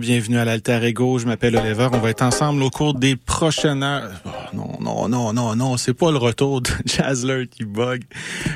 [0.00, 1.18] Bienvenue à l'Alter Ego.
[1.18, 1.88] Je m'appelle Oliver.
[1.92, 4.10] On va être ensemble au cours des prochaines heures.
[4.24, 8.02] Oh, non, non, non, non, non, c'est pas le retour de Jazzler qui bug.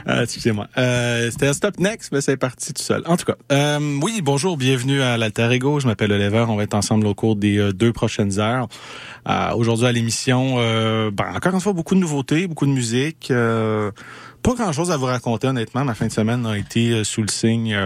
[0.08, 0.68] Euh, excusez-moi.
[0.78, 3.02] Euh, C'était Stop Next, mais c'est parti tout seul.
[3.06, 5.78] En tout cas, euh, oui, bonjour, bienvenue à l'Alter Ego.
[5.80, 6.46] Je m'appelle Oliver.
[6.48, 8.68] On va être ensemble au cours des euh, deux prochaines heures.
[9.56, 10.56] Aujourd'hui à l'émission,
[11.10, 13.32] ben, encore une fois, beaucoup de nouveautés, beaucoup de musique.
[13.32, 15.84] Pas grand-chose à vous raconter, honnêtement.
[15.84, 17.76] Ma fin de semaine a été sous le signe...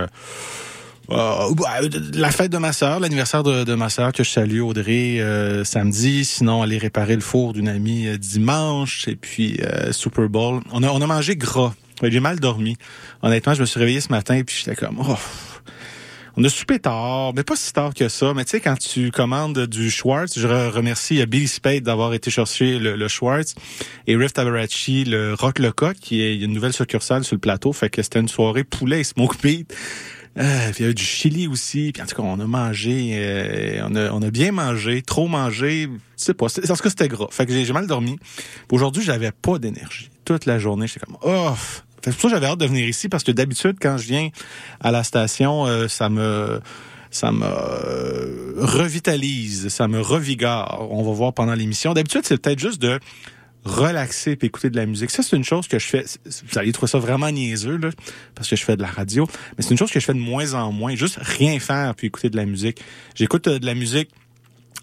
[1.11, 1.81] euh, bah,
[2.15, 5.65] la fête de ma sœur, l'anniversaire de, de ma sœur que je salue Audrey euh,
[5.65, 10.61] samedi, sinon aller réparer le four d'une amie euh, dimanche et puis euh, Super Bowl.
[10.73, 11.75] On a on a mangé gras.
[12.03, 12.77] J'ai mal dormi.
[13.23, 15.17] Honnêtement, je me suis réveillé ce matin et puis j'étais comme oh.
[16.37, 18.33] On a soupé tard, mais pas si tard que ça.
[18.35, 22.15] Mais tu sais, quand tu commandes du Schwartz, je re- remercie euh, Billy Spade d'avoir
[22.15, 23.55] été chercher le, le Schwartz
[24.07, 27.73] et Riff Tabarachi, le Rock Le Coq, qui est une nouvelle succursale sur le plateau.
[27.73, 29.75] Fait que c'était une soirée poulet et smoke meat.
[30.41, 31.91] Euh, il y avait du chili aussi.
[31.93, 35.29] Puis en tout cas, on a mangé, euh, on, a, on a bien mangé, trop
[35.29, 35.89] mangé.
[36.17, 36.47] Je sais pas.
[36.67, 37.29] Parce que c'était gras.
[37.31, 38.19] Fait que j'ai mal dormi.
[38.71, 40.11] Aujourd'hui, j'avais pas d'énergie.
[40.25, 41.55] Toute la journée, j'étais comme oh.
[42.03, 44.31] Fait que pour ça j'avais hâte de venir ici parce que d'habitude, quand je viens
[44.81, 46.61] à la station, euh, ça me
[47.11, 47.45] ça me
[48.65, 50.89] revitalise, ça me revigore.
[50.91, 51.93] On va voir pendant l'émission.
[51.93, 53.01] D'habitude, c'est peut-être juste de
[53.65, 55.11] relaxer et écouter de la musique.
[55.11, 56.05] Ça, c'est une chose que je fais.
[56.25, 57.91] Vous allez trouver ça vraiment niaiseux, là,
[58.35, 59.27] parce que je fais de la radio.
[59.57, 60.95] Mais c'est une chose que je fais de moins en moins.
[60.95, 62.81] Juste rien faire puis écouter de la musique.
[63.15, 64.11] J'écoute euh, de la musique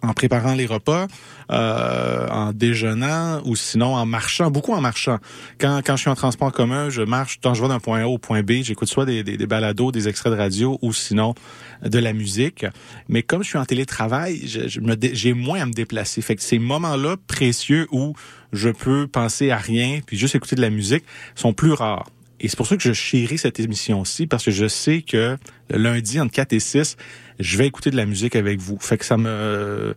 [0.03, 1.07] en préparant les repas,
[1.51, 5.17] euh, en déjeunant ou sinon en marchant, beaucoup en marchant.
[5.59, 8.07] Quand, quand je suis en transport commun, je marche, quand je vais d'un point A
[8.07, 11.33] au point B, j'écoute soit des, des, des balados, des extraits de radio ou sinon
[11.83, 12.65] de la musique.
[13.09, 16.21] Mais comme je suis en télétravail, j'ai moins à me déplacer.
[16.21, 18.13] Fait que ces moments-là précieux où
[18.53, 21.03] je peux penser à rien puis juste écouter de la musique
[21.35, 22.09] sont plus rares.
[22.39, 25.37] Et c'est pour ça que je chéris cette émission-ci, parce que je sais que
[25.69, 26.97] le lundi, entre 4 et 6,
[27.39, 28.77] je vais écouter de la musique avec vous.
[28.79, 29.95] Fait que ça me,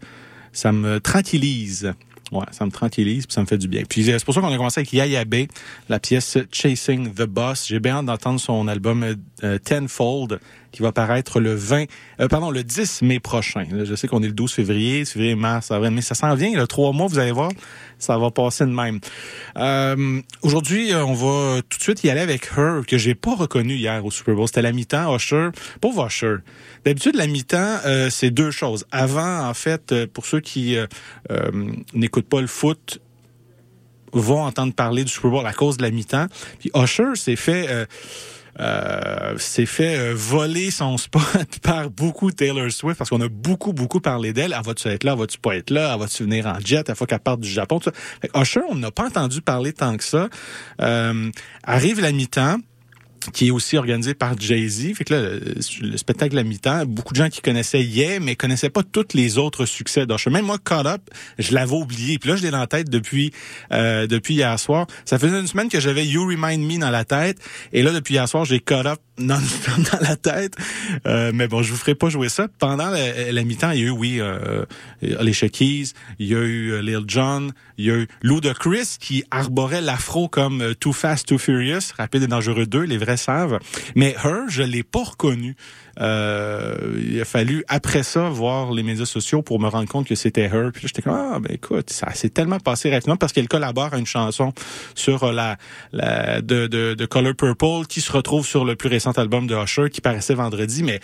[0.52, 1.92] ça me tranquillise.
[2.32, 3.82] Ouais, ça me tranquillise puis ça me fait du bien.
[3.88, 5.48] Puis c'est pour ça qu'on a commencé avec Yaya Bay,
[5.88, 7.66] la pièce Chasing the Boss.
[7.66, 10.38] J'ai bien hâte d'entendre son album euh, Tenfold
[10.72, 11.84] qui va paraître le 20,
[12.20, 13.64] euh, pardon, le 10 mai prochain.
[13.84, 16.66] je sais qu'on est le 12 février, février, mars, avril, mais ça s'en vient, le
[16.66, 17.50] trois mois, vous allez voir,
[17.98, 19.00] ça va passer de même.
[19.56, 23.74] Euh, Aujourd'hui, on va tout de suite y aller avec Her, que j'ai pas reconnu
[23.74, 24.46] hier au Super Bowl.
[24.48, 25.50] C'était la mi-temps, Usher.
[25.80, 26.36] Pauvre Usher.
[26.84, 28.86] D'habitude, la mi-temps, euh, c'est deux choses.
[28.90, 30.86] Avant, en fait, euh, pour ceux qui euh,
[31.92, 33.00] n'écoutent pas le foot,
[34.12, 36.26] vont entendre parler du Super Bowl à cause de la mi-temps.
[36.58, 37.86] Puis Usher s'est fait...
[38.60, 41.22] Euh, s'est fait voler son spot
[41.62, 44.54] par beaucoup Taylor Swift parce qu'on a beaucoup, beaucoup parlé d'elle.
[44.56, 45.12] Elle va-tu être là?
[45.12, 45.92] Elle va-tu pas être là?
[45.94, 46.88] Elle va-tu venir en jet?
[46.88, 47.80] Elle faut qu'elle parte du Japon?
[47.80, 47.90] Tout.
[48.34, 50.28] Usher, on n'a pas entendu parler tant que ça.
[51.64, 52.58] arrive la mi-temps
[53.32, 54.94] qui est aussi organisé par Jay-Z.
[54.94, 55.20] Fait que là,
[55.82, 59.38] le, spectacle à mi-temps, beaucoup de gens qui connaissaient Yeah, mais connaissaient pas tous les
[59.38, 60.30] autres succès d'Usher.
[60.30, 61.02] Même moi, Caught Up,
[61.38, 62.18] je l'avais oublié.
[62.18, 63.32] Puis là, je l'ai dans la tête depuis
[63.72, 64.86] euh, depuis hier soir.
[65.04, 67.38] Ça faisait une semaine que j'avais You Remind Me dans la tête.
[67.72, 69.38] Et là, depuis hier soir, j'ai Caught Up non
[69.92, 70.54] dans la tête.
[71.06, 72.48] Euh, mais bon, je vous ferai pas jouer ça.
[72.58, 74.64] Pendant la, mi-temps, il y a eu, oui, euh,
[75.00, 78.52] les Keys, il y a eu euh, Lil Jon, il y a eu Lou de
[78.52, 82.98] Chris qui arborait l'afro comme euh, Too Fast, Too Furious, Rapide et Dangereux 2, les
[82.98, 83.09] vrais
[83.94, 85.56] Mais Her, je l'ai pas reconnu.
[85.98, 90.14] Euh, il a fallu après ça voir les médias sociaux pour me rendre compte que
[90.14, 90.70] c'était Her.
[90.72, 93.94] Puis là, j'étais comme ah ben écoute, ça s'est tellement passé rapidement parce qu'elle collabore
[93.94, 94.52] à une chanson
[94.94, 95.56] sur euh, la,
[95.92, 99.54] la de, de, de Color Purple qui se retrouve sur le plus récent album de
[99.54, 101.00] Usher qui paraissait vendredi, mais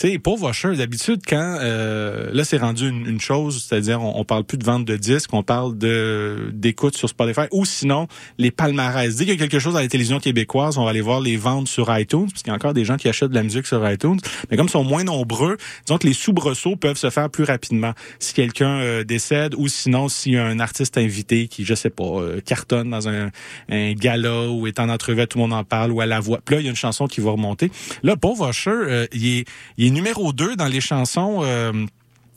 [0.00, 4.24] tu sais, pauvre Usher, d'habitude, quand euh, là, c'est rendu une, chose, c'est-à-dire on, on,
[4.24, 8.06] parle plus de vente de disques, on parle de d'écoute sur Spotify, ou sinon
[8.38, 9.14] les palmarès.
[9.14, 11.36] Dès qu'il y a quelque chose à la télévision québécoise, on va aller voir les
[11.36, 13.66] ventes sur iTunes, parce qu'il y a encore des gens qui achètent de la musique
[13.66, 14.20] sur iTunes.
[14.50, 15.56] Mais comme ils sont moins nombreux,
[15.86, 17.92] disons que les soubresauts peuvent se faire plus rapidement.
[18.18, 21.90] Si quelqu'un euh, décède, ou sinon s'il y a un artiste invité qui, je sais
[21.90, 23.30] pas, euh, cartonne dans un,
[23.68, 26.40] un gala ou est en entrevue, tout le monde en parle, ou à la voix.
[26.44, 27.70] Puis là, il y a une chanson qui va remonter.
[28.02, 29.44] Là, pauvre Usher, il est,
[29.76, 31.72] il est numéro 2 dans les chansons euh,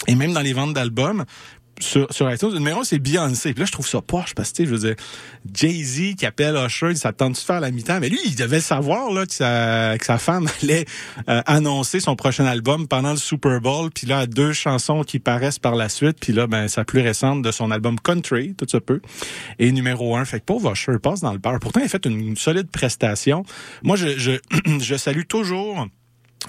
[0.08, 1.26] et même dans les ventes d'albums
[1.80, 2.52] sur, sur iTunes.
[2.52, 3.54] Le numéro c'est Beyoncé.
[3.54, 4.96] Puis là, je trouve ça poche parce que, je veux dire,
[5.52, 8.00] Jay-Z qui appelle Usher, il s'attend de faire la mi-temps?
[8.00, 10.86] Mais lui, il devait savoir là, que, sa, que sa femme allait
[11.30, 13.90] euh, annoncer son prochain album pendant le Super Bowl.
[13.92, 16.18] Puis là, deux chansons qui paraissent par la suite.
[16.20, 19.02] Puis là, ben, sa plus récente de son album Country, tout ça peut.
[19.60, 20.26] Et numéro un.
[20.26, 21.60] Fait que pauvre Usher passe dans le bar.
[21.60, 23.44] Pourtant, il a fait une, solide prestation.
[23.84, 24.32] Moi, je, je,
[24.80, 25.88] je salue toujours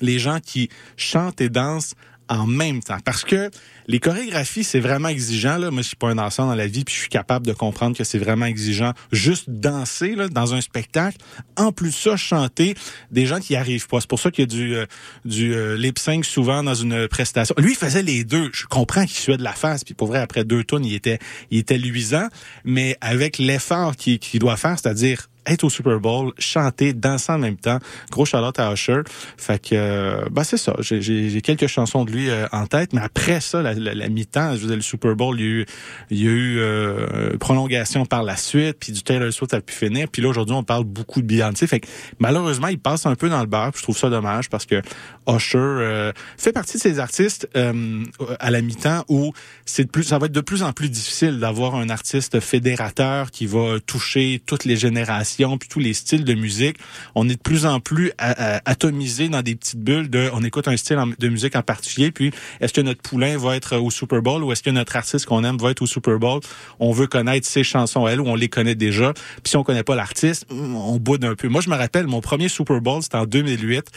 [0.01, 1.95] les gens qui chantent et dansent
[2.29, 2.99] en même temps.
[3.05, 3.51] Parce que
[3.87, 5.59] les chorégraphies, c'est vraiment exigeant.
[5.59, 5.71] Là.
[5.71, 7.97] Moi, je suis pas un danseur dans la vie, puis je suis capable de comprendre
[7.97, 8.93] que c'est vraiment exigeant.
[9.13, 11.19] Juste danser là, dans un spectacle.
[11.57, 12.75] En plus ça, chanter,
[13.11, 14.01] des gens qui arrivent pas.
[14.01, 14.87] C'est pour ça qu'il y a du, euh,
[15.25, 17.55] du euh, lip sync souvent dans une prestation.
[17.59, 18.51] Lui, il faisait les deux.
[18.53, 21.19] Je comprends qu'il suait de la face, puis pour vrai, après deux tours, il était,
[21.51, 22.29] il était luisant.
[22.65, 27.57] Mais avec l'effort qu'il doit faire, c'est-à-dire être au Super Bowl, chanter, danser en même
[27.57, 27.79] temps.
[28.11, 29.03] Gros Charlotte à Usher.
[29.37, 30.75] Fait que, euh, bah c'est ça.
[30.81, 34.67] J'ai quelques chansons de lui euh, en tête, mais après ça, la, la, mi-temps, je
[34.67, 35.67] veux le Super Bowl, il y a eu,
[36.11, 39.75] il y a eu euh, prolongation par la suite, puis du Taylor Swift a pu
[39.75, 40.09] finir.
[40.09, 41.67] Puis là, aujourd'hui, on parle beaucoup de Beyoncé.
[41.67, 41.87] Fait que,
[42.19, 43.73] malheureusement, il passe un peu dans le bar.
[43.77, 44.81] Je trouve ça dommage parce que
[45.29, 49.33] Usher fait partie de ces artistes à la mi-temps où
[49.65, 53.47] c'est plus, ça va être de plus en plus difficile d'avoir un artiste fédérateur qui
[53.47, 56.77] va toucher toutes les générations puis tous les styles de musique,
[57.15, 60.77] on est de plus en plus atomisé dans des petites bulles de, on écoute un
[60.77, 64.43] style de musique en particulier, puis est-ce que notre poulain va être au Super Bowl
[64.43, 66.41] ou est-ce que notre artiste qu'on aime va être au Super Bowl?
[66.81, 69.13] On veut connaître ses chansons, elle, ou on les connaît déjà.
[69.13, 71.49] Puis si on connaît pas l'artiste, on boude un peu.
[71.49, 73.91] Moi, je me rappelle, mon premier Super Bowl, c'était en 2008.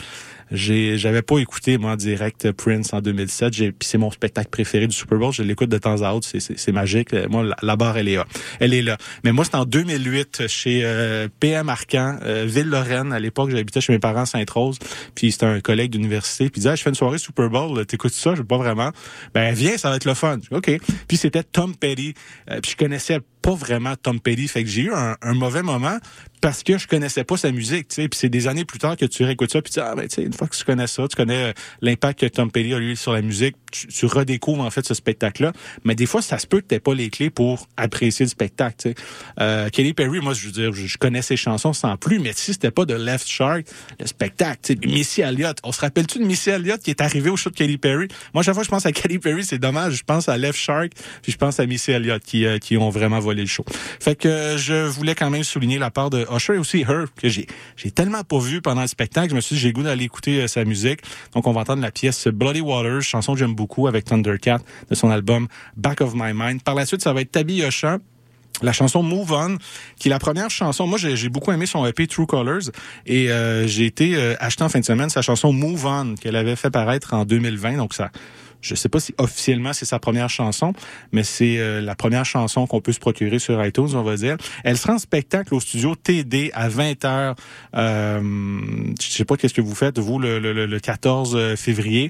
[0.51, 3.53] J'ai, j'avais pas écouté moi en direct Prince en 2007.
[3.53, 5.33] J'ai, puis c'est mon spectacle préféré du Super Bowl.
[5.33, 6.27] Je l'écoute de temps à autre.
[6.29, 7.13] C'est, c'est, magique.
[7.29, 8.25] Moi, la, barre elle est là.
[8.59, 8.97] Elle est là.
[9.23, 13.13] Mais moi, c'était en 2008 chez euh, PM Arcan, euh, Ville-Lorraine.
[13.13, 14.79] À l'époque, j'habitais chez mes parents Sainte-Rose.
[15.15, 16.45] Puis c'était un collègue d'université.
[16.49, 17.85] Puis il disait, ah, je fais une soirée Super Bowl.
[17.85, 18.33] T'écoutes ça?
[18.33, 18.91] Je veux pas vraiment.
[19.33, 20.39] Ben viens, ça va être le fun.
[20.51, 20.71] Ok.
[21.07, 22.13] Puis c'était Tom Petty.
[22.49, 24.45] Euh, puis je connaissais pas vraiment Tom Petty.
[24.49, 25.97] Fait que j'ai eu un, mauvais moment
[26.41, 28.09] parce que je connaissais pas sa musique, tu sais.
[28.09, 30.15] Puis c'est des années plus tard que tu réécoutes ça, puis tu ah ben tu
[30.15, 32.79] sais, une fois que tu connais ça, tu connais euh, l'impact que Tom Petty a
[32.79, 35.53] eu sur la musique, tu, redécouvres en fait ce spectacle-là.
[35.85, 38.75] Mais des fois, ça se peut que t'aies pas les clés pour apprécier le spectacle,
[38.77, 38.95] tu sais.
[39.39, 42.51] Euh, Kelly Perry, moi, je veux dire, je, connais ses chansons sans plus, mais si
[42.51, 43.65] c'était pas de Left Shark,
[43.99, 45.57] le spectacle, tu sais, Missy Elliott.
[45.63, 48.09] On se rappelle-tu de Missy Elliott qui est arrivé au show de Kelly Perry?
[48.33, 49.95] Moi, chaque fois je pense à Kelly Perry, c'est dommage.
[49.95, 52.89] Je pense à Left Shark, puis je pense à Missy Elliott qui, euh, qui ont
[52.89, 53.65] vraiment volé le show.
[53.99, 57.29] Fait que je voulais quand même souligner la part de Usher et aussi Her, que
[57.29, 59.29] j'ai j'ai tellement pas vu pendant le spectacle.
[59.29, 61.01] Je me suis dit, j'ai goût d'aller écouter euh, sa musique.
[61.33, 64.95] Donc, on va entendre la pièce Bloody Waters, chanson que j'aime beaucoup avec Thundercat de
[64.95, 66.63] son album Back of My Mind.
[66.63, 67.97] Par la suite, ça va être Tabby Usher
[68.61, 69.57] la chanson Move On,
[69.99, 70.87] qui est la première chanson.
[70.87, 72.71] Moi, j'ai beaucoup aimé son EP True Colors
[73.05, 76.35] et euh, j'ai été euh, acheter en fin de semaine sa chanson Move On qu'elle
[76.35, 77.77] avait fait paraître en 2020.
[77.77, 78.09] Donc ça,
[78.61, 80.73] je sais pas si officiellement c'est sa première chanson,
[81.11, 84.37] mais c'est euh, la première chanson qu'on peut se procurer sur iTunes, on va dire.
[84.63, 87.35] Elle sera en spectacle au studio TD à 20h.
[87.75, 88.21] Euh,
[88.99, 92.09] je sais pas qu'est-ce que vous faites vous le, le, le 14 février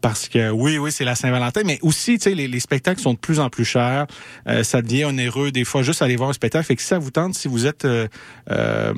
[0.00, 3.14] parce que oui, oui, c'est la Saint-Valentin, mais aussi, tu sais, les, les, spectacles sont
[3.14, 4.06] de plus en plus chers.
[4.48, 6.64] Euh, ça devient onéreux des fois juste aller voir un spectacle.
[6.64, 8.08] Fait que si ça vous tente, si vous êtes euh,
[8.50, 8.94] euh,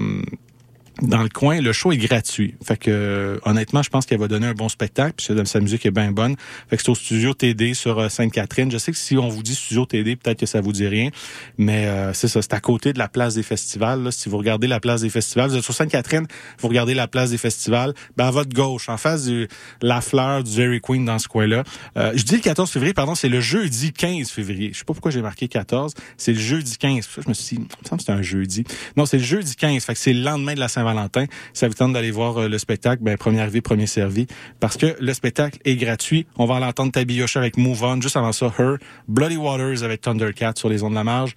[1.02, 2.54] dans le coin, le show est gratuit.
[2.64, 5.84] Fait que euh, honnêtement, je pense qu'elle va donner un bon spectacle, puis sa musique
[5.84, 6.36] est bien bonne.
[6.70, 8.70] Fait que c'est au studio TD sur euh, Sainte-Catherine.
[8.70, 11.10] Je sais que si on vous dit studio TD, peut-être que ça vous dit rien,
[11.58, 14.02] mais euh, c'est ça, c'est à côté de la place des festivals.
[14.02, 14.12] Là.
[14.12, 16.26] Si vous regardez la place des festivals, vous êtes sur Sainte-Catherine,
[16.60, 19.48] vous regardez la place des festivals, ben à votre gauche, en face du
[19.80, 21.64] la fleur du Jerry Queen dans ce coin-là.
[21.96, 24.70] je dis le 14 février, pardon, c'est le jeudi 15 février.
[24.72, 27.08] Je sais pas pourquoi j'ai marqué 14, c'est le jeudi 15.
[27.24, 28.64] Je me suis dit, il me semble que c'est un jeudi.
[28.96, 29.82] Non, c'est le jeudi 15.
[29.82, 32.48] Fait que c'est le lendemain de la Saint-Valentin Saint-Valentin, ça vous tente d'aller voir euh,
[32.48, 34.26] le spectacle, ben premier arrivé, premier servi,
[34.60, 36.26] parce que le spectacle est gratuit.
[36.36, 38.76] On va l'entendre Tabiyosha avec Move On, juste avant ça, Her,
[39.08, 41.34] Bloody Waters avec Thundercat sur les ondes de la marge.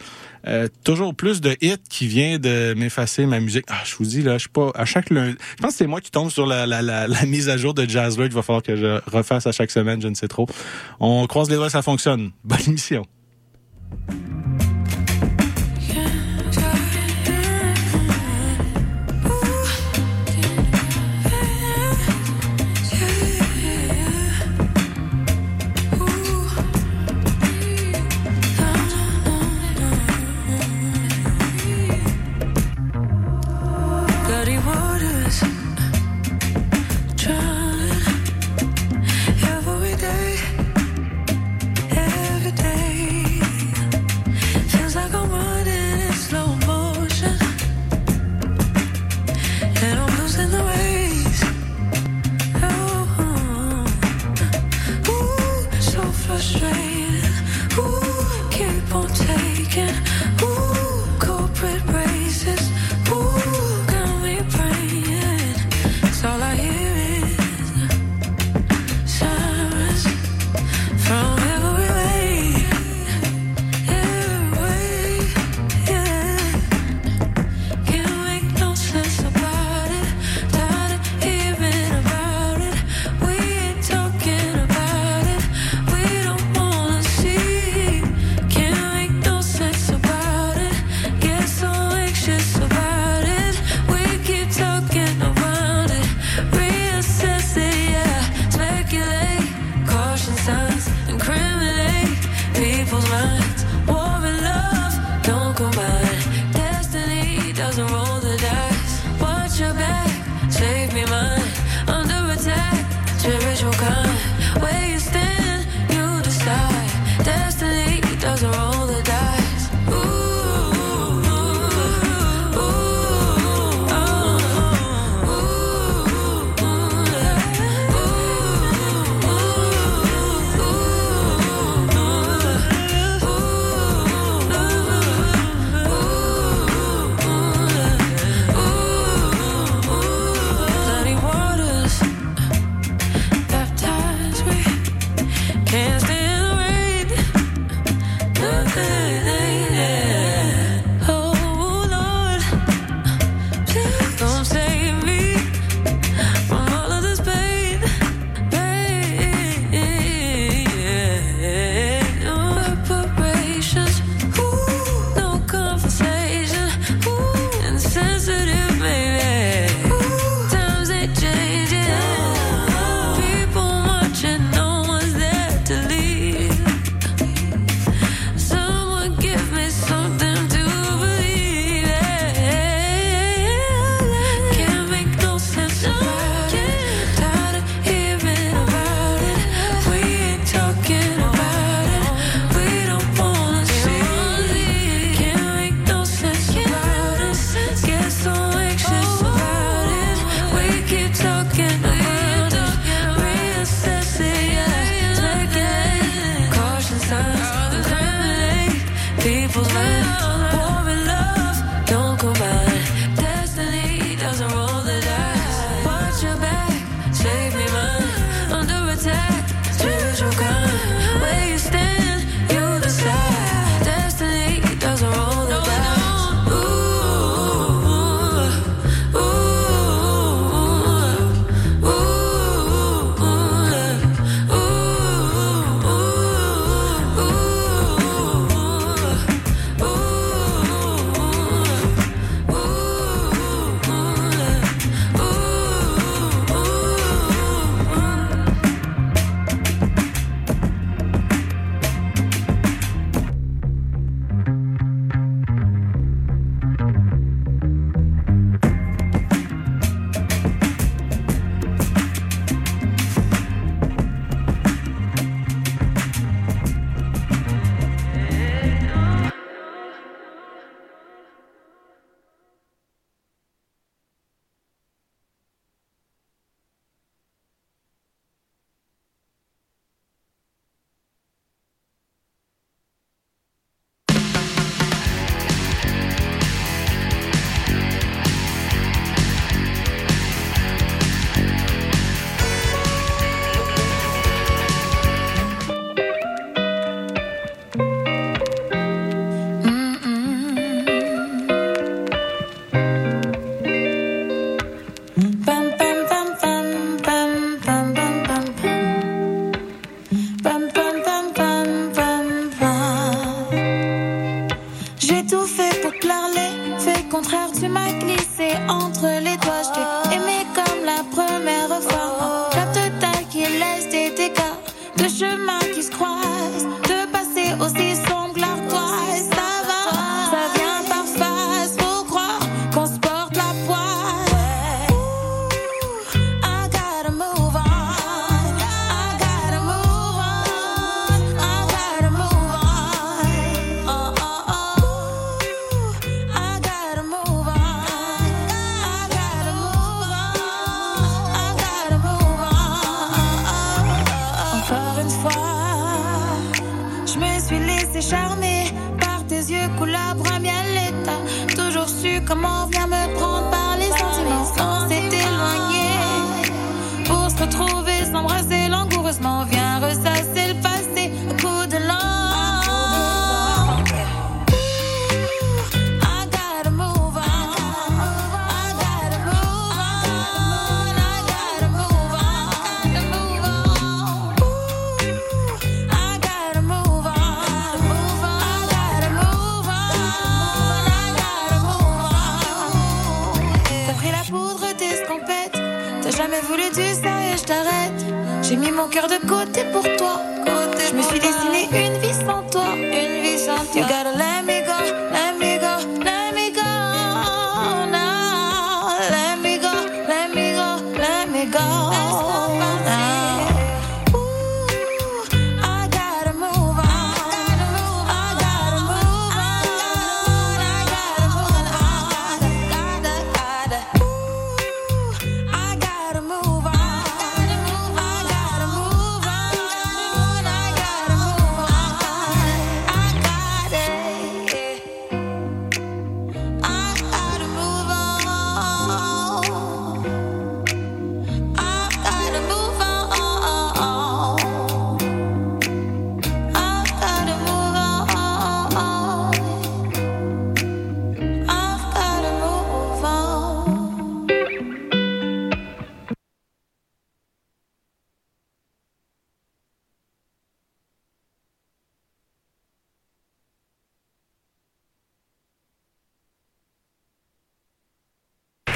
[0.48, 3.66] Euh, toujours plus de hits qui vient de m'effacer ma musique.
[3.70, 5.38] Ah, je vous dis là, je suis pas à chaque lundi.
[5.58, 6.66] Je pense que c'est moi qui tombe sur la,
[7.26, 8.26] mise à jour de Jazzler.
[8.26, 10.48] Il va falloir que je refasse à chaque semaine, je ne sais trop.
[11.00, 12.32] On croise les doigts, ça fonctionne.
[12.44, 13.06] Bonne émission.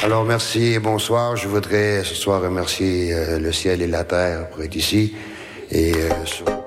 [0.10, 1.36] Alors merci et bonsoir.
[1.36, 5.14] Je voudrais ce soir remercier euh, le ciel et la terre pour être ici.
[5.70, 6.59] Et, euh, sur...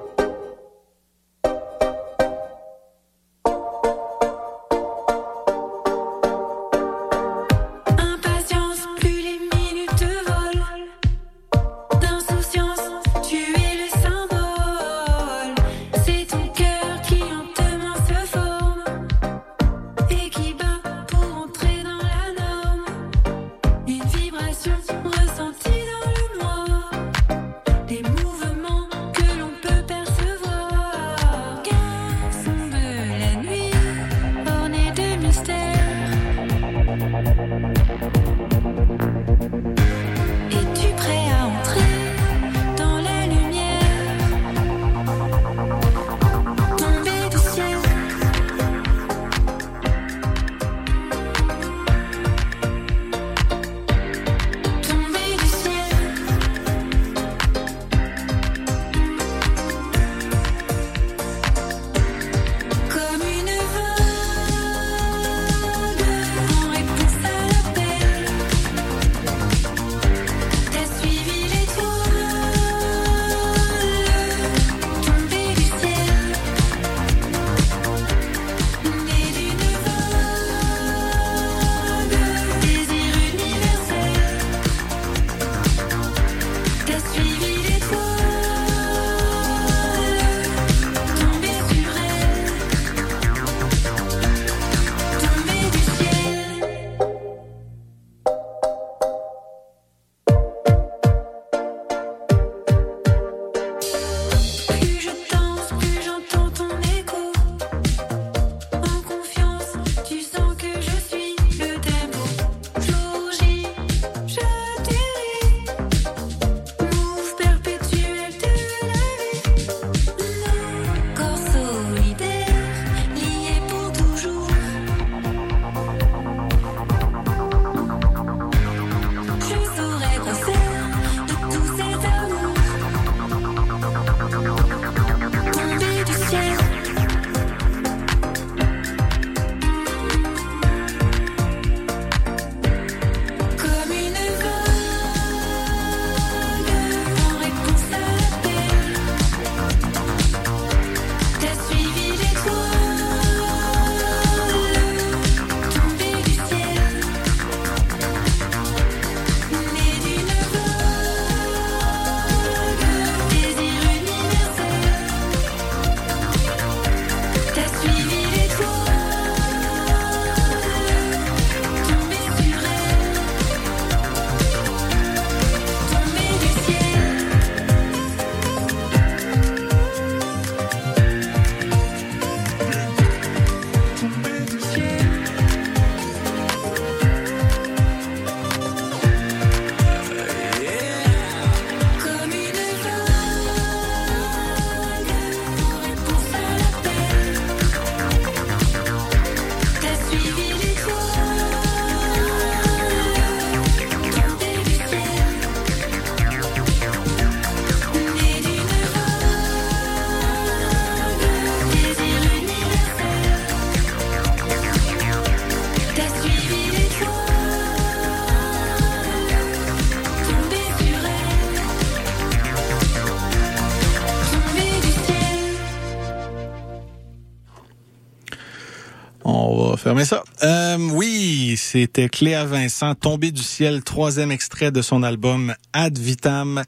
[231.72, 236.62] c'était Cléa Vincent, tombé du ciel, troisième extrait de son album Ad Vitam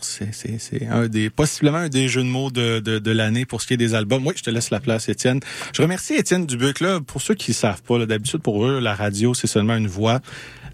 [0.00, 3.62] c'est, c'est un des, possiblement un des jeux de mots de, de, de l'année pour
[3.62, 4.26] ce qui est des albums.
[4.26, 5.40] Oui, je te laisse la place, Étienne.
[5.74, 7.00] Je remercie Étienne Dubuc, là.
[7.00, 10.20] Pour ceux qui savent pas, d'habitude, pour eux, la radio, c'est seulement une voix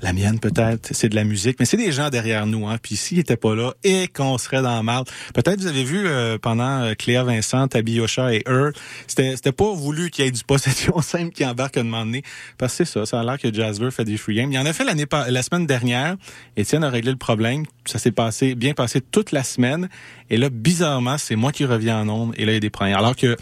[0.02, 2.66] la mienne peut-être, c'est de la musique, mais c'est des gens derrière nous.
[2.66, 2.78] Hein.
[2.82, 4.90] Puis s'ils n'étaient pas là, et qu'on serait dans le
[5.34, 8.72] Peut-être vous avez vu euh, pendant euh, Cléa Vincent, Tabiocha et eux,
[9.06, 12.22] c'était c'était pas voulu qu'il y ait du possession simple qui embarque un moment donné.
[12.58, 14.50] Parce que c'est ça, ça a l'air que Jazzler fait des free games.
[14.52, 16.16] Il en a fait l'année la semaine dernière.
[16.56, 17.64] Étienne a réglé le problème.
[17.84, 19.88] Ça s'est passé bien passé toute la semaine.
[20.30, 22.34] Et là, bizarrement, c'est moi qui reviens en ondes.
[22.36, 22.96] Et là, il y a des problèmes.
[22.96, 23.36] Alors que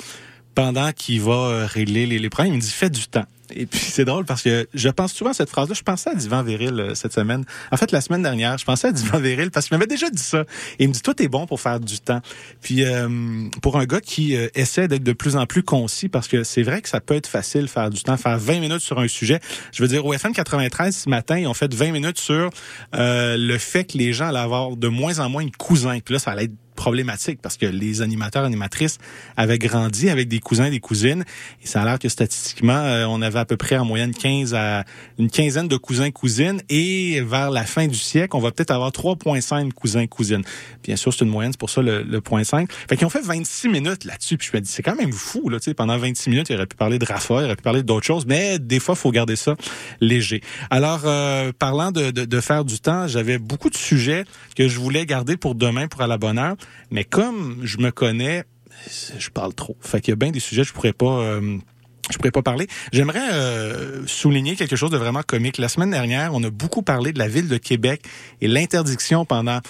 [0.59, 3.27] pendant qu'il va euh, régler les, les problèmes, il me dit fais du temps.
[3.55, 5.73] Et puis c'est drôle parce que je pense souvent à cette phrase-là.
[5.73, 7.45] Je pensais à Divan Viril euh, cette semaine.
[7.71, 10.21] En fait, la semaine dernière, je pensais à Divan Viril parce qu'il m'avait déjà dit
[10.21, 10.41] ça.
[10.81, 12.21] Et il me dit toi t'es bon pour faire du temps.
[12.61, 13.09] Puis euh,
[13.63, 16.83] pour un gars qui essaie d'être de plus en plus concis parce que c'est vrai
[16.83, 19.39] que ça peut être facile faire du temps, faire 20 minutes sur un sujet.
[19.73, 22.51] Je veux dire au FM 93 ce matin, ils ont fait 20 minutes sur
[22.95, 26.01] le fait que les gens allaient avoir de moins en moins de cousins.
[26.05, 28.99] Puis là, ça allait problématique parce que les animateurs animatrices
[29.37, 31.25] avaient grandi avec des cousins des cousines
[31.61, 34.55] et ça a l'air que statistiquement euh, on avait à peu près en moyenne 15
[34.55, 34.85] à
[35.19, 38.93] une quinzaine de cousins cousines et vers la fin du siècle on va peut-être avoir
[38.93, 40.45] 3.5 cousins cousines.
[40.85, 42.71] Bien sûr c'est une moyenne c'est pour ça le, le point 5.
[42.89, 45.49] Fait qu'ils ont fait 26 minutes là-dessus puis je me dis c'est quand même fou
[45.49, 47.63] là tu sais pendant 26 minutes il aurait pu parler de Rafa, il aurait pu
[47.63, 49.57] parler d'autres choses mais des fois faut garder ça
[50.01, 50.43] léger.
[50.71, 54.79] Alors euh, parlant de, de, de faire du temps j'avais beaucoup de sujets que je
[54.79, 56.55] voulais garder pour demain pour à la bonne heure
[56.91, 58.45] mais comme je me connais,
[59.19, 59.77] je parle trop.
[59.81, 61.21] Fait qu'il y a bien des sujets que je pourrais pas...
[61.21, 61.59] Euh,
[62.11, 62.67] je pourrais pas parler.
[62.91, 65.59] J'aimerais euh, souligner quelque chose de vraiment comique.
[65.59, 68.03] La semaine dernière, on a beaucoup parlé de la ville de Québec
[68.41, 69.61] et l'interdiction pendant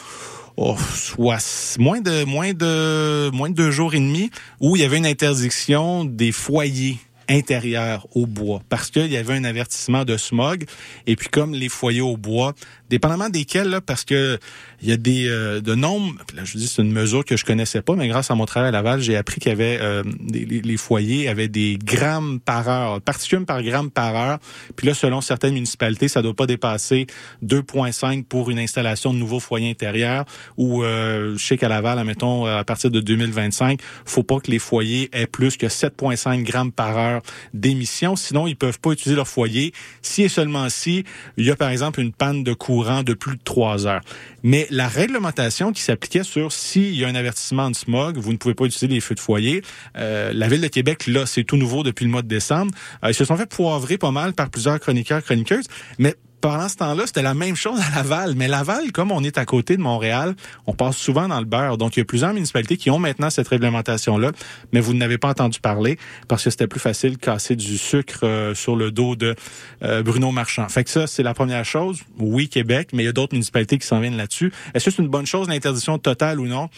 [0.57, 4.31] oh, soit moins de moins de moins de deux jours et demi
[4.61, 9.35] où il y avait une interdiction des foyers intérieurs au bois parce qu'il y avait
[9.35, 10.65] un avertissement de smog
[11.07, 12.55] et puis comme les foyers au bois
[12.89, 14.39] dépendamment desquels, là, parce que
[14.83, 16.14] il y a des euh, de nombres.
[16.35, 18.69] Là, je dis c'est une mesure que je connaissais pas, mais grâce à mon travail
[18.69, 23.01] à Laval, j'ai appris qu'il y avait euh, les, foyers avaient des grammes par heure,
[23.01, 24.38] particules par gramme par heure.
[24.77, 27.07] Puis là, selon certaines municipalités, ça doit pas dépasser
[27.45, 30.25] 2,5 pour une installation de nouveaux foyers intérieurs.
[30.57, 34.59] Ou euh, je sais qu'à Laval, admettons, à partir de 2025, faut pas que les
[34.59, 38.17] foyers aient plus que 7,5 grammes par heure d'émissions.
[38.17, 39.73] Sinon, ils peuvent pas utiliser leur foyer.
[40.03, 41.05] Si et seulement si
[41.37, 44.03] il y a par exemple une panne de courant de plus de trois heures.
[44.42, 48.37] Mais la réglementation qui s'appliquait sur s'il y a un avertissement de smog, vous ne
[48.37, 49.62] pouvez pas utiliser les feux de foyer.
[49.96, 52.72] Euh, la ville de Québec, là, c'est tout nouveau depuis le mois de décembre.
[53.05, 55.66] Euh, ils se sont fait poivrer pas mal par plusieurs chroniqueurs, chroniqueuses.
[55.98, 58.35] Mais pendant ce temps-là, c'était la même chose à Laval.
[58.37, 60.35] Mais Laval, comme on est à côté de Montréal,
[60.66, 61.79] on passe souvent dans le beurre.
[61.79, 64.33] Donc, il y a plusieurs municipalités qui ont maintenant cette réglementation-là,
[64.72, 65.98] mais vous n'avez pas entendu parler
[66.29, 69.35] parce que c'était plus facile de casser du sucre euh, sur le dos de
[69.83, 70.68] euh, Bruno Marchand.
[70.68, 72.03] Fait que ça, c'est la première chose.
[72.18, 74.53] Oui, Québec, mais il y a d'autres municipalités qui s'en viennent là-dessus.
[74.74, 76.68] Est-ce que c'est une bonne chose, l'interdiction totale ou non?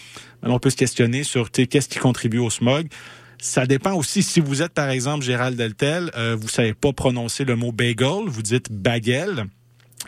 [0.43, 2.89] On peut se questionner sur qu'est-ce qui contribue au smog.
[3.41, 7.45] Ça dépend aussi si vous êtes, par exemple, Gérald Deltel, euh, vous savez pas prononcer
[7.45, 9.47] le mot bagel, vous dites bagel.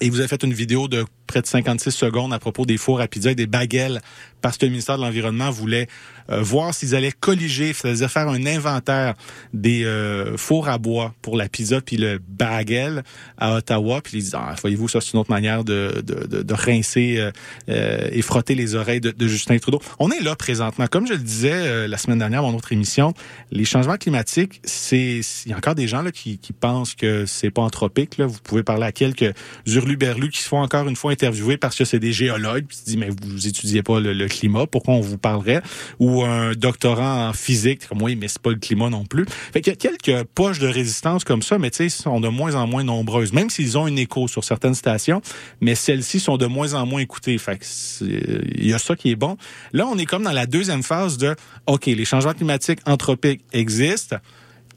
[0.00, 3.00] Et vous avez fait une vidéo de près de 56 secondes à propos des fours
[3.00, 4.02] à pizza et des baguettes
[4.40, 5.86] parce que le ministère de l'Environnement voulait
[6.28, 9.14] voir s'ils allaient colliger, c'est-à-dire faire un inventaire
[9.52, 13.02] des euh, fours à bois pour la pizza puis le bagel
[13.38, 14.00] à Ottawa.
[14.02, 17.30] Puis ils disent, ah, voyez-vous, ça c'est une autre manière de, de, de, rincer
[17.68, 19.80] euh, et frotter les oreilles de, de, Justin Trudeau.
[19.98, 20.86] On est là présentement.
[20.86, 23.14] Comme je le disais la semaine dernière mon autre émission,
[23.50, 27.26] les changements climatiques, c'est il y a encore des gens là, qui, qui pensent que
[27.26, 28.18] c'est pas anthropique.
[28.18, 28.26] Là.
[28.26, 29.34] Vous pouvez parler à quelques
[29.66, 32.66] hurluberlus qui se font encore une fois interviewer parce que c'est des géologues.
[32.66, 35.62] Puis tu dis, mais vous étudiez pas le, climat, pourquoi on vous parlerait?
[35.98, 39.26] Ou un doctorant en physique, comme oui, mais c'est pas le climat non plus.
[39.26, 42.28] Fait qu'il y a quelques poches de résistance comme ça, mais tu sais, sont de
[42.28, 45.22] moins en moins nombreuses, même s'ils ont une écho sur certaines stations,
[45.60, 47.38] mais celles-ci sont de moins en moins écoutées.
[47.38, 47.58] Fait
[48.00, 49.36] il y a ça qui est bon.
[49.72, 51.34] Là, on est comme dans la deuxième phase de,
[51.66, 54.16] OK, les changements climatiques anthropiques existent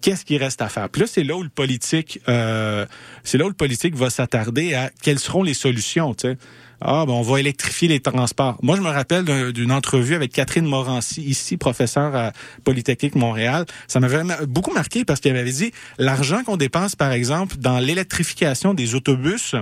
[0.05, 0.87] qu'est-ce qui reste à faire?
[0.89, 2.85] Puis là, c'est là où le politique, euh,
[3.23, 6.15] c'est là où le politique va s'attarder à quelles seront les solutions.
[6.81, 8.57] Ah, ben on va électrifier les transports.
[8.61, 12.31] Moi, je me rappelle d'une entrevue avec Catherine Morancy, ici, professeure à
[12.63, 13.65] Polytechnique Montréal.
[13.87, 18.73] Ça m'avait beaucoup marqué parce qu'elle m'avait dit l'argent qu'on dépense, par exemple, dans l'électrification
[18.73, 19.55] des autobus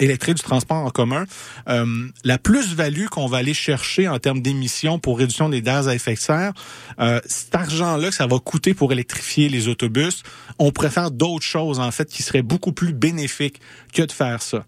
[0.00, 1.24] électrique du transport en commun,
[1.68, 1.86] euh,
[2.24, 6.14] la plus-value qu'on va aller chercher en termes d'émissions pour réduction des gaz à effet
[6.14, 6.52] de serre,
[6.98, 10.22] euh, cet argent-là que ça va coûter pour électrifier les autobus,
[10.58, 13.60] on préfère d'autres choses en fait qui seraient beaucoup plus bénéfiques
[13.92, 14.64] que de faire ça.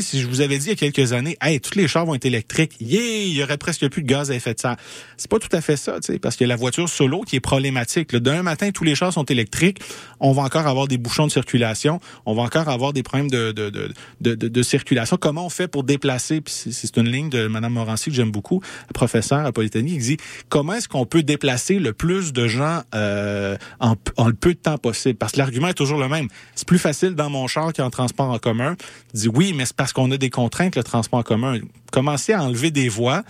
[0.00, 2.14] Si je vous avais dit il y a quelques années, hey, tous les chars vont
[2.14, 4.76] être électriques, yeah, il y aurait presque plus de gaz à effet de serre.
[5.16, 8.14] C'est pas tout à fait ça, parce que la voiture solo qui est problématique.
[8.16, 9.80] D'un matin, tous les chars sont électriques,
[10.20, 13.52] on va encore avoir des bouchons de circulation, on va encore avoir des problèmes de,
[13.52, 15.16] de, de, de, de circulation.
[15.16, 18.62] Comment on fait pour déplacer, c'est une ligne de Mme Morancy que j'aime beaucoup,
[18.94, 20.16] professeur à Polytechnique, qui dit
[20.48, 24.58] comment est-ce qu'on peut déplacer le plus de gens euh, en, en, le peu de
[24.58, 25.18] temps possible?
[25.18, 26.28] Parce que l'argument est toujours le même.
[26.54, 28.76] C'est plus facile dans mon char qu'en transport en commun.
[29.14, 31.58] Dit oui, mais c'est parce qu'on a des contraintes, le transport en commun.
[31.90, 33.24] Commencer à enlever des voies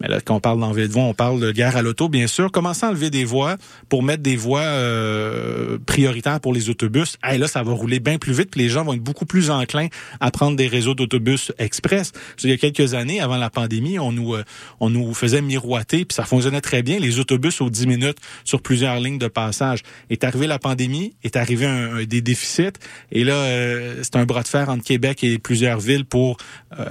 [0.00, 2.26] mais là, quand on parle d'enlever de voies, on parle de guerre à l'auto, bien
[2.26, 2.50] sûr.
[2.50, 3.56] Commencer à enlever des voies
[3.88, 7.16] pour mettre des voies euh, prioritaires pour les autobus?
[7.22, 9.50] Hey, là, ça va rouler bien plus vite, puis les gens vont être beaucoup plus
[9.50, 9.88] enclins
[10.20, 12.12] à prendre des réseaux d'autobus express.
[12.42, 14.44] Il y a quelques années, avant la pandémie, on nous, euh,
[14.80, 18.62] on nous faisait miroiter, puis ça fonctionnait très bien, les autobus aux 10 minutes sur
[18.62, 19.82] plusieurs lignes de passage.
[20.10, 22.78] Est arrivé la pandémie, est arrivé un, des déficits,
[23.12, 26.36] et là, euh, c'est un bras de fer entre Québec et plusieurs villes pour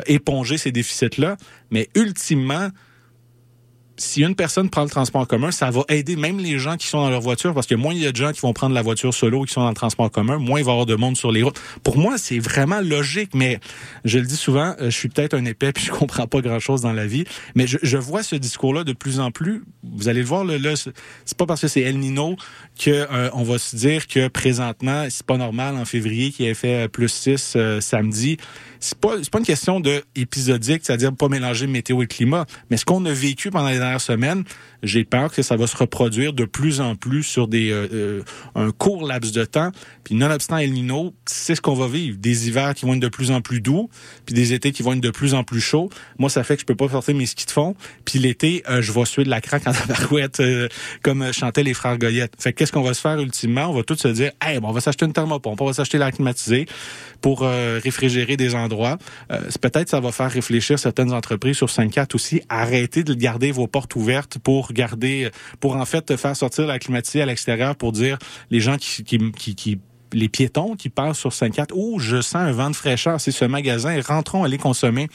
[0.07, 1.35] éponger ces déficits-là.
[1.71, 2.69] Mais ultimement,
[3.97, 6.87] si une personne prend le transport en commun, ça va aider même les gens qui
[6.87, 8.73] sont dans leur voiture parce que moins il y a de gens qui vont prendre
[8.73, 10.85] la voiture solo qui sont dans le transport en commun, moins il va y avoir
[10.85, 11.59] de monde sur les routes.
[11.83, 13.59] Pour moi, c'est vraiment logique, mais
[14.03, 16.81] je le dis souvent, euh, je suis peut-être un épais puis je comprends pas grand-chose
[16.81, 19.63] dans la vie, mais je, je vois ce discours-là de plus en plus.
[19.83, 22.35] Vous allez le voir, là, là c'est pas parce que c'est El Nino
[22.79, 26.53] que euh, on va se dire que présentement, c'est pas normal en février qu'il ait
[26.53, 28.37] fait plus 6 euh, samedi
[28.83, 32.77] c'est pas c'est pas une question de épisodique, c'est-à-dire pas mélanger météo et climat, mais
[32.77, 34.43] ce qu'on a vécu pendant les dernières semaines,
[34.83, 38.23] j'ai peur que ça va se reproduire de plus en plus sur des euh, euh,
[38.55, 39.71] un court laps de temps.
[40.03, 43.07] Puis nonobstant El Nino, c'est ce qu'on va vivre, des hivers qui vont être de
[43.07, 43.89] plus en plus doux,
[44.25, 45.89] puis des étés qui vont être de plus en plus chauds.
[46.19, 47.75] Moi, ça fait que je peux pas porter mes skis de fond.
[48.03, 50.41] Puis l'été, euh, je vais suer de la craque en tabarouette,
[51.01, 52.33] comme chantaient les frères Goyette.
[52.37, 53.67] Fait qu'est-ce qu'on va se faire ultimement?
[53.67, 55.97] On va tous se dire, hey, bon, on va s'acheter une thermopompe, on va s'acheter
[55.97, 56.65] l'air climatisé
[57.23, 58.97] pour réfrigérer des endroits.
[59.61, 62.41] Peut-être ça va faire réfléchir certaines entreprises sur 5-4 aussi.
[62.49, 65.29] Arrêtez de garder vos portes ouvertes pour garder,
[65.61, 68.19] pour en fait faire sortir la climatisée à l'extérieur pour dire
[68.51, 69.79] les gens qui, qui, qui,
[70.13, 73.45] les piétons qui passent sur 5-4, oh, je sens un vent de fraîcheur, c'est ce
[73.45, 75.07] magasin, rentrons aller consommer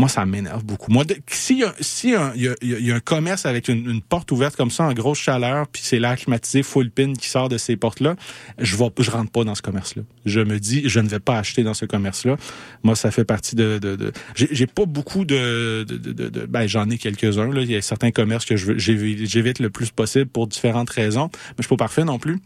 [0.00, 0.90] moi, ça m'énerve beaucoup.
[0.90, 4.84] Moi, s'il y, si y, y, a, un commerce avec une, porte ouverte comme ça
[4.84, 8.16] en grosse chaleur, puis c'est l'air climatisé full pin qui sort de ces portes-là,
[8.58, 10.02] je vais, je rentre pas dans ce commerce-là.
[10.24, 12.36] Je me dis, je ne vais pas acheter dans ce commerce-là.
[12.82, 13.78] Moi, ça fait partie de.
[13.78, 17.50] de, de j'ai pas beaucoup de, de, de, ben, j'en ai quelques-uns.
[17.54, 21.64] Il y a certains commerces que j'évite le plus possible pour différentes raisons, mais je
[21.64, 22.38] suis pas parfait non plus.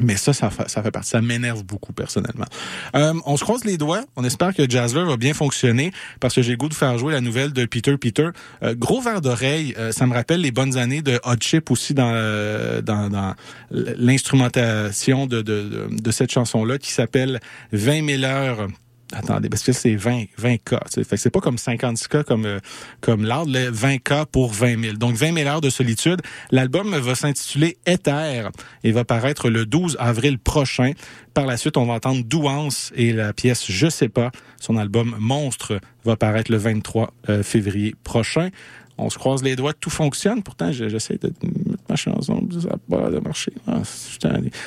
[0.00, 1.10] Mais ça, ça fait, ça fait partie.
[1.10, 2.44] Ça m'énerve beaucoup personnellement.
[2.94, 4.04] Euh, on se croise les doigts.
[4.16, 7.12] On espère que Jazzler va bien fonctionner parce que j'ai le goût de faire jouer
[7.12, 8.28] la nouvelle de Peter Peter.
[8.62, 9.74] Euh, gros verre d'oreille.
[9.78, 12.08] Euh, ça me rappelle les bonnes années de Hot Chip aussi dans
[12.82, 13.34] dans
[13.70, 17.40] l'instrumentation de, de, de, cette chanson-là qui s'appelle
[17.72, 18.68] 20 000 heures
[19.12, 20.80] Attendez, parce que c'est 20, 20 cas.
[20.90, 22.58] Fait c'est pas comme 50 cas comme euh,
[23.00, 24.96] comme l'ordre, 20 cas pour 20 000.
[24.96, 26.20] Donc 20 000 heures de solitude.
[26.50, 28.50] L'album va s'intituler Éther
[28.84, 30.92] et va paraître le 12 avril prochain.
[31.32, 34.30] Par la suite, on va entendre Douance et la pièce Je sais pas.
[34.60, 38.50] Son album Monstre va paraître le 23 euh, février prochain.
[38.98, 40.42] On se croise les doigts, tout fonctionne.
[40.42, 43.52] Pourtant, j'essaie de mettre ma chanson, ça n'a pas de marcher.
[43.66, 43.82] Ah,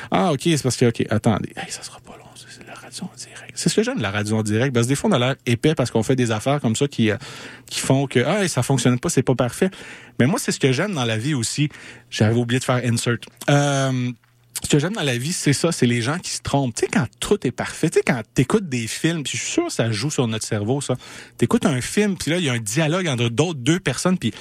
[0.09, 2.20] ah, ok, c'est parce que, ok, attendez, ça sera pas la
[3.53, 5.35] C'est ce que j'aime la radio en direct, parce que des fois, on a l'air
[5.45, 7.17] épais parce qu'on fait des affaires comme ça qui, euh,
[7.65, 9.69] qui font que, ah, ça fonctionne pas, c'est pas parfait.
[10.19, 11.69] Mais moi, c'est ce que j'aime dans la vie aussi.
[12.09, 13.17] J'avais oublié de faire insert.
[13.49, 14.11] Euh,
[14.63, 16.75] ce que j'aime dans la vie, c'est ça, c'est les gens qui se trompent.
[16.75, 19.53] Tu sais, quand tout est parfait, tu sais, quand t'écoutes des films, puis je suis
[19.53, 20.95] sûr que ça joue sur notre cerveau, ça.
[21.37, 24.33] T'écoutes un film, puis là, il y a un dialogue entre d'autres deux personnes, puis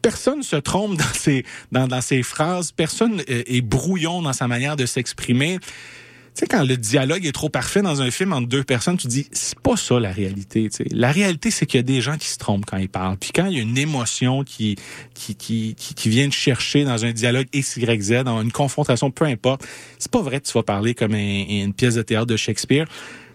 [0.00, 4.76] personne se trompe dans ses, dans, dans ses phrases, personne est brouillon dans sa manière
[4.76, 5.60] de s'exprimer.
[6.34, 9.06] Tu sais, quand le dialogue est trop parfait dans un film entre deux personnes, tu
[9.06, 10.68] dis, c'est pas ça la réalité.
[10.72, 10.86] sais.
[10.90, 13.18] La réalité, c'est qu'il y a des gens qui se trompent quand ils parlent.
[13.18, 14.76] Puis quand il y a une émotion qui,
[15.12, 19.26] qui, qui, qui, vient chercher dans un dialogue X, Y, Z, dans une confrontation, peu
[19.26, 19.66] importe,
[19.98, 22.86] c'est pas vrai que tu vas parler comme une pièce de théâtre de Shakespeare.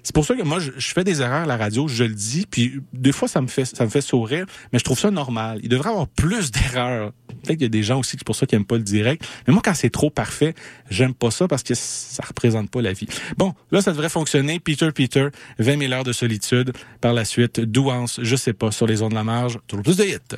[0.08, 2.46] C'est pour ça que moi, je, fais des erreurs à la radio, je le dis,
[2.50, 5.60] puis des fois, ça me fait ça me fait sourire, mais je trouve ça normal.
[5.64, 7.12] Il devrait avoir plus d'erreurs.
[7.28, 9.28] Peut-être qu'il y a des gens aussi, c'est pour ça qui n'aiment pas le direct.
[9.46, 10.56] Mais moi, quand c'est trop parfait,
[10.90, 13.08] j'aime pas ça parce que ça représente pas la vie.
[13.36, 14.62] Bon, là, ça devrait fonctionner.
[14.62, 15.28] Peter Peter,
[15.60, 16.72] 20 000 heures de solitude.
[17.02, 19.60] Par la suite, Douance, je sais pas, sur les ondes de la marge.
[19.68, 20.38] Toujours plus de hits.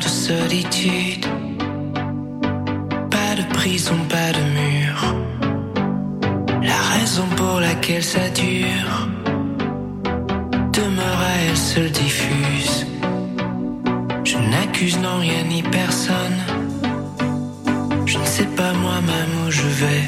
[0.00, 1.26] Solitude.
[3.10, 5.14] Pas de prison, pas de mur.
[6.62, 9.08] La raison pour laquelle ça dure
[10.72, 12.86] demeure à elle seule diffuse.
[14.24, 16.40] Je n'accuse non rien ni personne.
[18.06, 20.04] Je ne sais pas moi-même où je vais.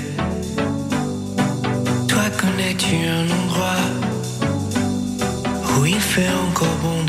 [2.09, 3.85] Toi connais-tu un endroit
[5.77, 7.03] où il fait encore bon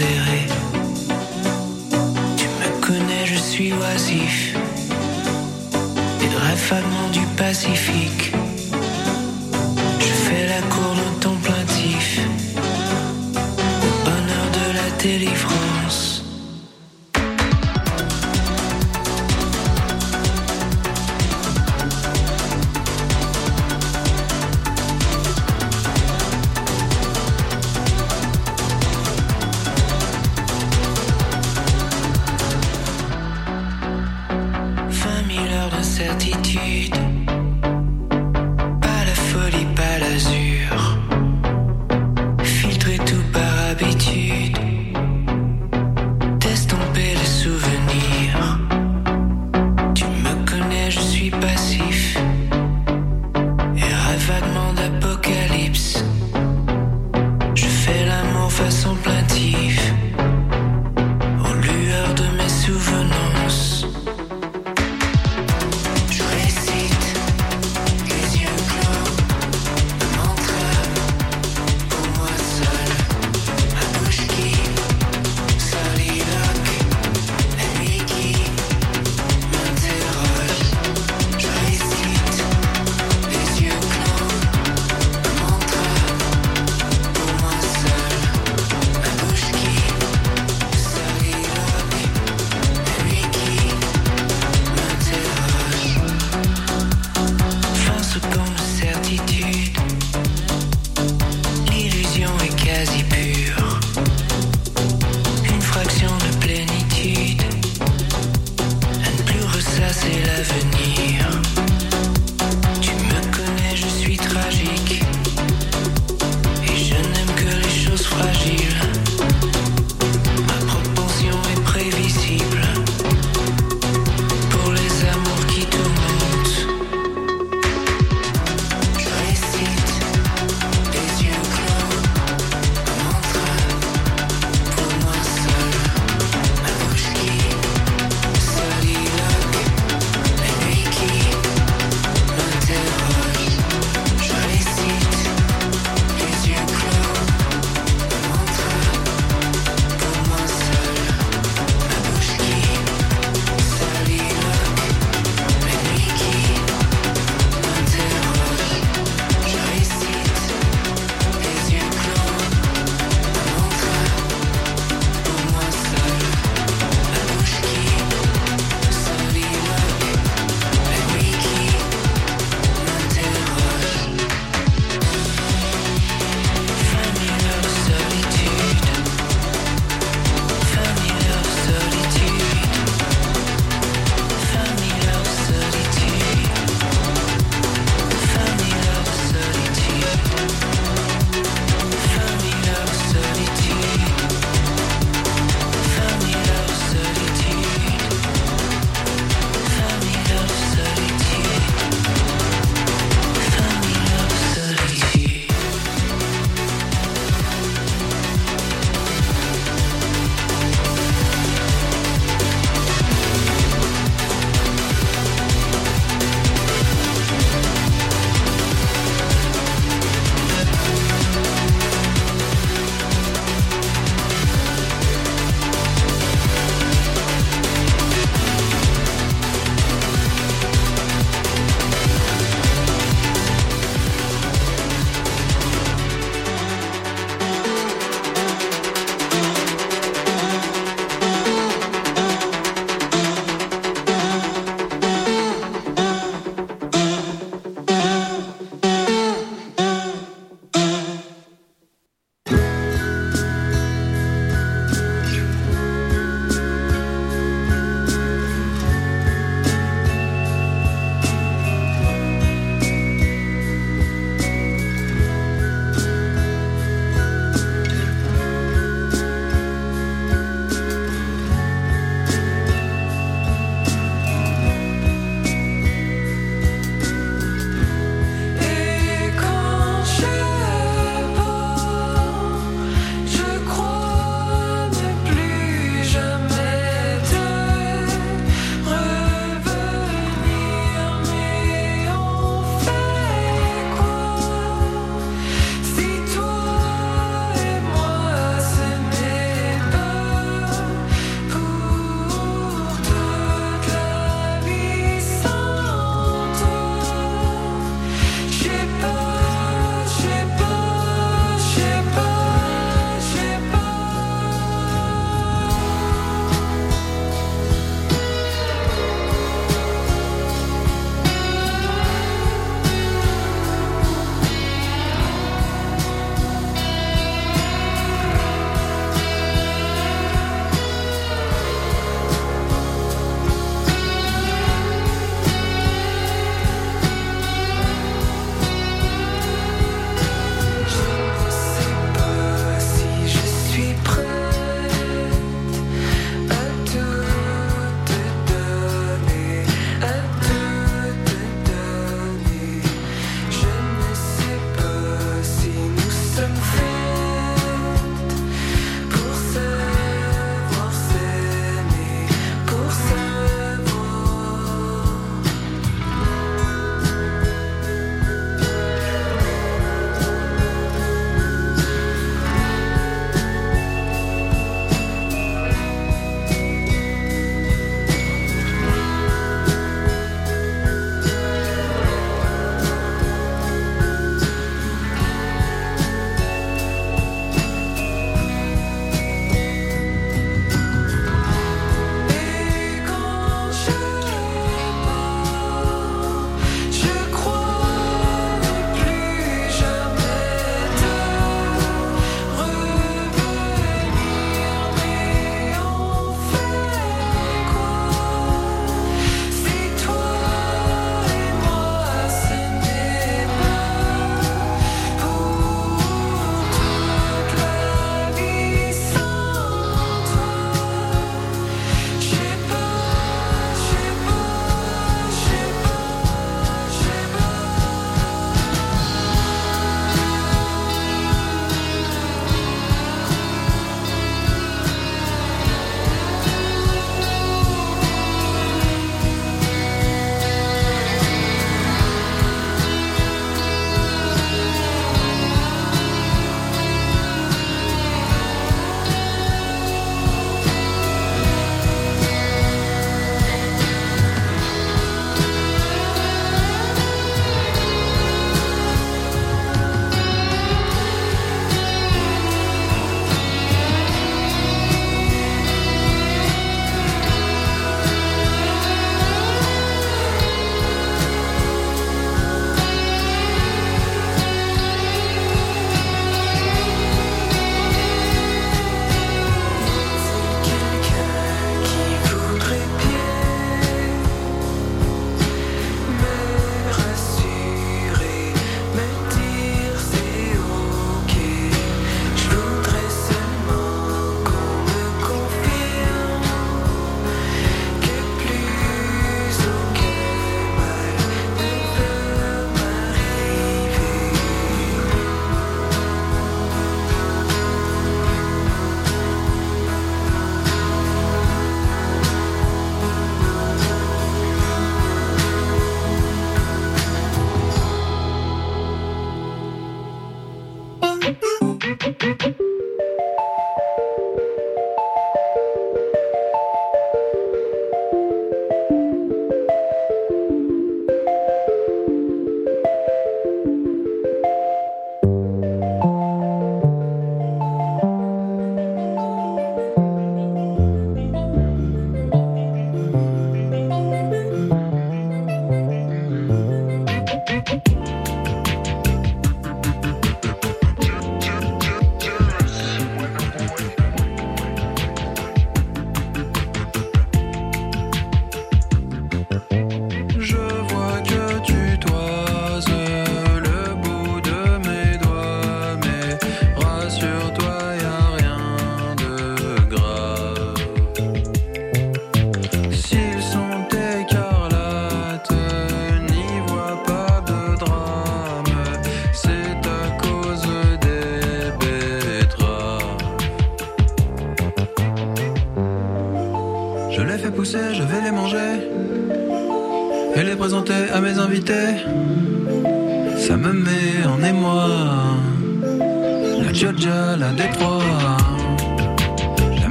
[3.56, 4.54] suis oisif.
[6.22, 8.34] Et rêve du Pacifique.
[10.00, 12.20] Je fais la cour de ton plaintif.
[13.86, 15.55] Au bonheur de la délivrance.
[35.98, 37.15] incertitude.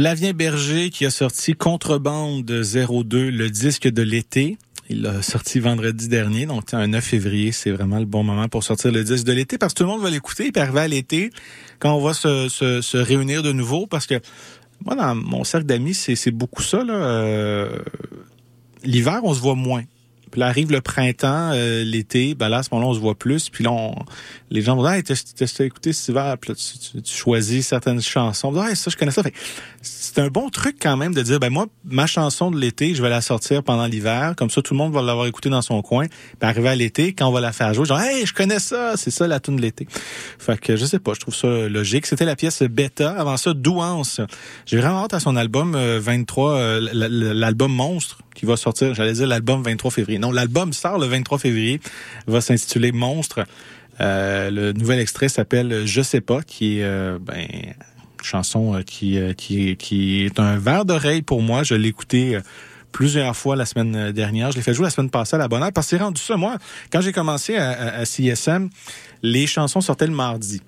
[0.00, 4.56] Flavien Berger qui a sorti Contrebande 02, le disque de l'été.
[4.88, 8.64] Il l'a sorti vendredi dernier, donc un 9 février, c'est vraiment le bon moment pour
[8.64, 10.50] sortir le disque de l'été parce que tout le monde va l'écouter.
[10.56, 11.30] Arriver à l'été
[11.80, 14.18] quand on va se, réunir de nouveau parce que
[14.86, 16.78] moi, dans mon cercle d'amis, c'est beaucoup ça.
[16.78, 17.68] Euh,
[18.82, 19.84] l'hiver, on se voit moins.
[20.30, 23.16] Puis là arrive le printemps, euh, l'été, ben là, à ce moment-là, on se voit
[23.16, 23.50] plus.
[23.50, 23.92] Puis là,
[24.50, 28.54] les gens vont dire, hey, t'as écouté cet hiver, puis tu, choisis certaines chansons.
[28.74, 29.22] Ça, je connais ça.
[29.82, 33.02] C'est un bon truc quand même de dire, ben moi, ma chanson de l'été, je
[33.02, 34.34] vais la sortir pendant l'hiver.
[34.36, 36.06] Comme ça, tout le monde va l'avoir écouté dans son coin.
[36.06, 38.96] Puis arriver à l'été, quand on va la faire jouer, genre, hey, je connais ça,
[38.96, 39.86] c'est ça la tune de l'été.
[40.38, 42.04] Fait que je sais pas, je trouve ça logique.
[42.04, 43.10] C'était la pièce Beta.
[43.12, 44.20] Avant ça, Douance.
[44.66, 49.12] J'ai vraiment hâte à son album 23, euh, euh, l'album Monstre qui va sortir, j'allais
[49.14, 50.18] dire l'album 23 février.
[50.18, 51.80] Non, l'album sort le 23 février,
[52.26, 53.44] va s'intituler Monstre.
[54.00, 57.46] Euh, le nouvel extrait s'appelle Je sais pas, qui ben,
[58.24, 61.62] chanson euh, qui, qui, est un verre d'oreille pour moi.
[61.62, 62.38] Je l'ai écouté
[62.92, 64.50] plusieurs fois la semaine dernière.
[64.52, 66.20] Je l'ai fait jouer la semaine passée à la bonne heure parce que c'est rendu
[66.20, 66.36] ça.
[66.36, 66.56] Moi,
[66.92, 68.70] quand j'ai commencé à, CSM,
[69.22, 70.60] les chansons sortaient le mardi.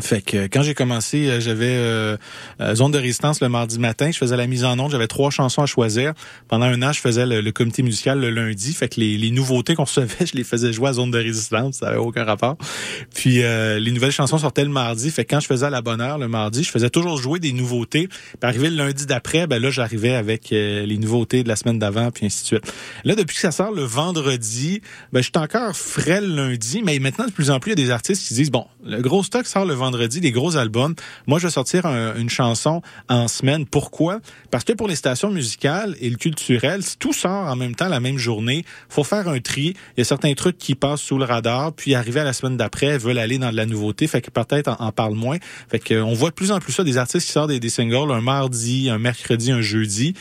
[0.00, 2.16] Fait que quand j'ai commencé, euh, j'avais euh,
[2.60, 4.10] euh, zone de résistance le mardi matin.
[4.12, 4.92] Je faisais la mise en onde.
[4.92, 6.14] J'avais trois chansons à choisir.
[6.46, 8.72] Pendant un an, je faisais le, comité musical le lundi.
[8.72, 11.76] Fait que les, nouveautés qu'on recevait, je les faisais jouer à zone de résistance.
[11.78, 12.56] Ça avait aucun rapport.
[13.14, 15.10] Puis les nouvelles chansons sortaient le mardi.
[15.10, 17.40] Fait que quand je faisais à la bonne heure le mardi, je faisais toujours jouer
[17.40, 18.08] des nouveautés.
[18.08, 22.10] Puis arrivé le lundi d'après, ben là, j'arrivais avec les nouveautés de la semaine d'avant,
[22.10, 22.72] puis ainsi de suite.
[23.04, 24.80] Là, depuis que ça sort le vendredi,
[25.12, 26.82] ben je suis encore frais le lundi.
[26.84, 29.00] Mais maintenant, de plus en plus, il y a des artistes qui disent bon, le
[29.02, 30.94] gros stock sort le vendredi vendredi, des gros albums.
[31.26, 33.64] Moi, je vais sortir une chanson en semaine.
[33.64, 34.20] Pourquoi?
[34.50, 37.88] Parce que pour les stations musicales et le culturel, si tout sort en même temps
[37.88, 39.74] la même journée, faut faire un tri.
[39.96, 42.58] Il y a certains trucs qui passent sous le radar, puis arriver à la semaine
[42.58, 45.38] d'après, veulent aller dans de la nouveauté, fait que peut-être en, parle moins.
[45.70, 48.12] Fait que on voit de plus en plus ça, des artistes qui sortent des, singles
[48.12, 50.12] un mardi, un mercredi, un jeudi.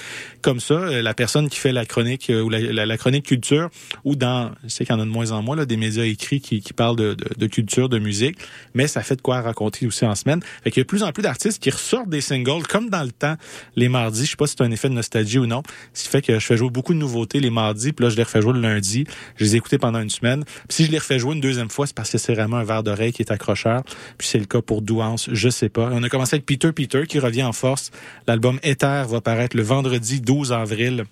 [0.47, 3.69] Comme ça, euh, la personne qui fait la chronique euh, ou la, chronique culture,
[4.05, 6.05] ou dans, je sais qu'il y en a de moins en moins, là, des médias
[6.05, 8.37] écrits qui, qui parlent de, de, culture, de musique,
[8.73, 10.39] mais ça fait de quoi raconter aussi en semaine.
[10.63, 13.03] Fait qu'il y a de plus en plus d'artistes qui ressortent des singles, comme dans
[13.03, 13.35] le temps,
[13.75, 14.23] les mardis.
[14.23, 15.63] Je sais pas si c'est un effet de nostalgie ou non.
[15.93, 18.15] Ce qui fait que je fais jouer beaucoup de nouveautés les mardis, puis là, je
[18.15, 19.03] les refais jouer le lundi.
[19.35, 20.45] Je les ai écoutés pendant une semaine.
[20.45, 22.63] Puis si je les refais jouer une deuxième fois, c'est parce que c'est vraiment un
[22.63, 23.83] verre d'oreille qui est accrocheur.
[24.17, 25.89] Puis c'est le cas pour Douance, je sais pas.
[25.91, 27.91] On a commencé avec Peter Peter qui revient en force.
[28.27, 31.05] L'album Ether va paraître le vendredi 12 avril.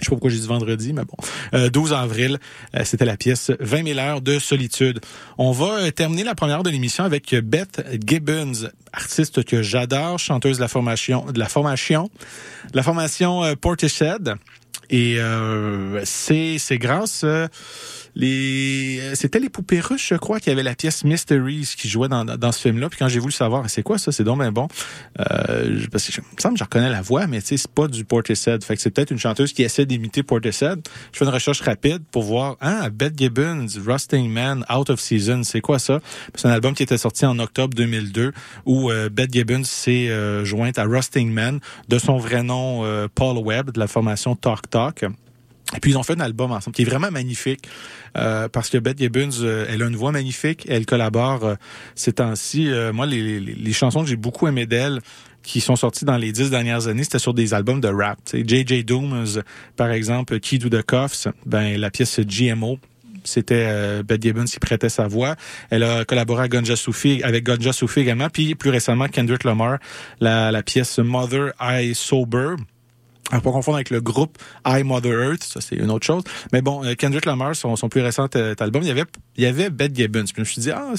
[0.00, 1.68] Je sais pas pourquoi j'ai dit vendredi, mais bon.
[1.68, 2.38] 12 euh, avril,
[2.74, 5.00] euh, c'était la pièce 20 000 heures de solitude.
[5.38, 10.18] On va euh, terminer la première heure de l'émission avec Beth Gibbons, artiste que j'adore,
[10.18, 12.10] chanteuse de la formation, de la formation,
[12.74, 14.34] la formation Portishead.
[14.90, 15.18] Et
[16.04, 17.24] c'est c'est grâce
[18.14, 22.24] les c'était les poupées russes, je crois, qui avaient la pièce Mysteries qui jouait dans,
[22.24, 22.88] dans ce film-là.
[22.88, 24.68] Puis quand j'ai voulu savoir, c'est quoi ça, c'est donc bien bon.
[25.20, 27.88] Euh, parce que je, me semble je reconnais la voix, mais tu sais, c'est pas
[27.88, 28.62] du Portishead.
[28.64, 30.80] Fait que c'est peut-être une chanteuse qui essaie d'imiter Portishead.
[31.12, 35.42] Je fais une recherche rapide pour voir, ah, Beth Gibbons, Rusting Man, Out of Season,
[35.44, 36.00] c'est quoi ça?
[36.34, 38.32] C'est un album qui était sorti en octobre 2002
[38.66, 43.08] où euh, Beth Gibbons s'est euh, jointe à Rusting Man de son vrai nom euh,
[43.12, 45.04] Paul Webb de la formation Talk Talk.
[45.76, 47.68] Et puis ils ont fait un album ensemble qui est vraiment magnifique
[48.16, 51.54] euh, parce que Beth Gibbons, euh, elle a une voix magnifique, elle collabore euh,
[51.94, 52.70] ces temps-ci.
[52.92, 55.00] moi, les, les, les, chansons que j'ai beaucoup aimées d'elle,
[55.42, 58.18] qui sont sorties dans les dix dernières années, c'était sur des albums de rap.
[58.32, 58.84] J.J.
[58.84, 59.42] Dooms,
[59.76, 62.78] par exemple, Key to the Cuffs, ben la pièce GMO,
[63.24, 65.34] c'était Beth Gibbons qui prêtait sa voix.
[65.70, 69.78] Elle a collaboré avec Gonja Soufi, avec Gonja Soufi également, puis plus récemment Kendrick Lamar,
[70.20, 72.54] la, la pièce Mother I Sober
[73.30, 76.22] à pas confondre avec le groupe I Mother Earth, ça c'est une autre chose.
[76.52, 79.04] Mais bon, euh, Kendrick Lamar, son, son plus récent euh, album, il y avait,
[79.36, 80.24] il y avait Beth Gibbons.
[80.24, 80.92] Puis je me suis dit, ah,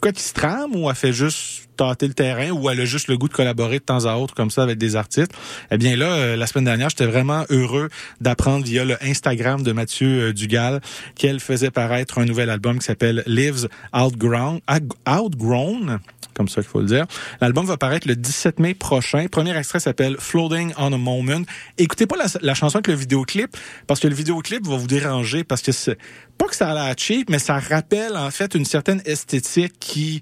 [0.00, 3.08] quoi qui se trame ou elle fait juste tâter le terrain ou elle a juste
[3.08, 5.32] le goût de collaborer de temps à autre comme ça avec des artistes?
[5.70, 7.88] Eh bien là, euh, la semaine dernière, j'étais vraiment heureux
[8.20, 10.80] d'apprendre via le Instagram de Mathieu Dugal
[11.16, 14.60] qu'elle faisait paraître un nouvel album qui s'appelle Lives Outgrown,
[15.08, 16.00] Outgrown
[16.34, 17.06] comme ça qu'il faut le dire.
[17.40, 19.26] L'album va paraître le 17 mai prochain.
[19.30, 21.42] Premier extrait s'appelle Floating on a Moment.
[21.78, 23.56] Écoutez pas la, chanson avec le vidéoclip,
[23.86, 25.96] parce que le vidéoclip va vous déranger, parce que c'est
[26.38, 30.20] pas que ça a l'air cheap, mais ça rappelle en fait une certaine esthétique qui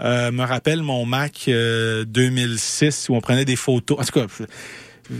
[0.00, 3.98] euh, me rappelle mon Mac 2006 euh, où on prenait des photos.
[4.00, 4.46] En tout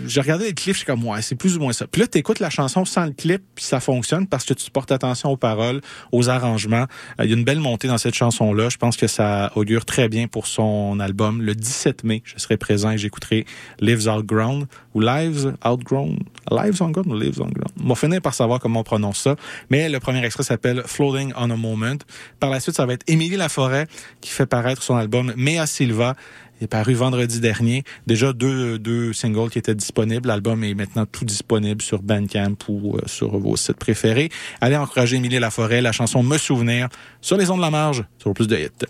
[0.06, 1.86] j'ai regardé les clips, je suis comme, ouais, c'est plus ou moins ça.
[1.86, 4.92] Puis là, t'écoutes la chanson sans le clip, puis ça fonctionne parce que tu portes
[4.92, 5.80] attention aux paroles,
[6.12, 6.86] aux arrangements.
[7.20, 8.68] Euh, il y a une belle montée dans cette chanson-là.
[8.68, 11.42] Je pense que ça augure très bien pour son album.
[11.42, 13.46] Le 17 mai, je serai présent et j'écouterai
[13.80, 16.18] Lives Outgrown ou Lives Outgrown.
[16.50, 17.72] Lives Outgrown ou Lives Outgrown.
[17.82, 19.36] On va finir par savoir comment on prononce ça.
[19.70, 21.98] Mais le premier extrait s'appelle Floating on a Moment.
[22.40, 23.86] Par la suite, ça va être Émilie Laforêt
[24.20, 26.14] qui fait paraître son album Mea Silva.
[26.60, 27.82] Est paru vendredi dernier.
[28.06, 30.28] Déjà deux, deux singles qui étaient disponibles.
[30.28, 34.30] L'album est maintenant tout disponible sur Bandcamp ou euh, sur vos sites préférés.
[34.60, 36.88] Allez encourager Émilie Laforêt, la chanson Me Souvenir
[37.20, 38.86] sur les ondes de la marge, sur plus de hits.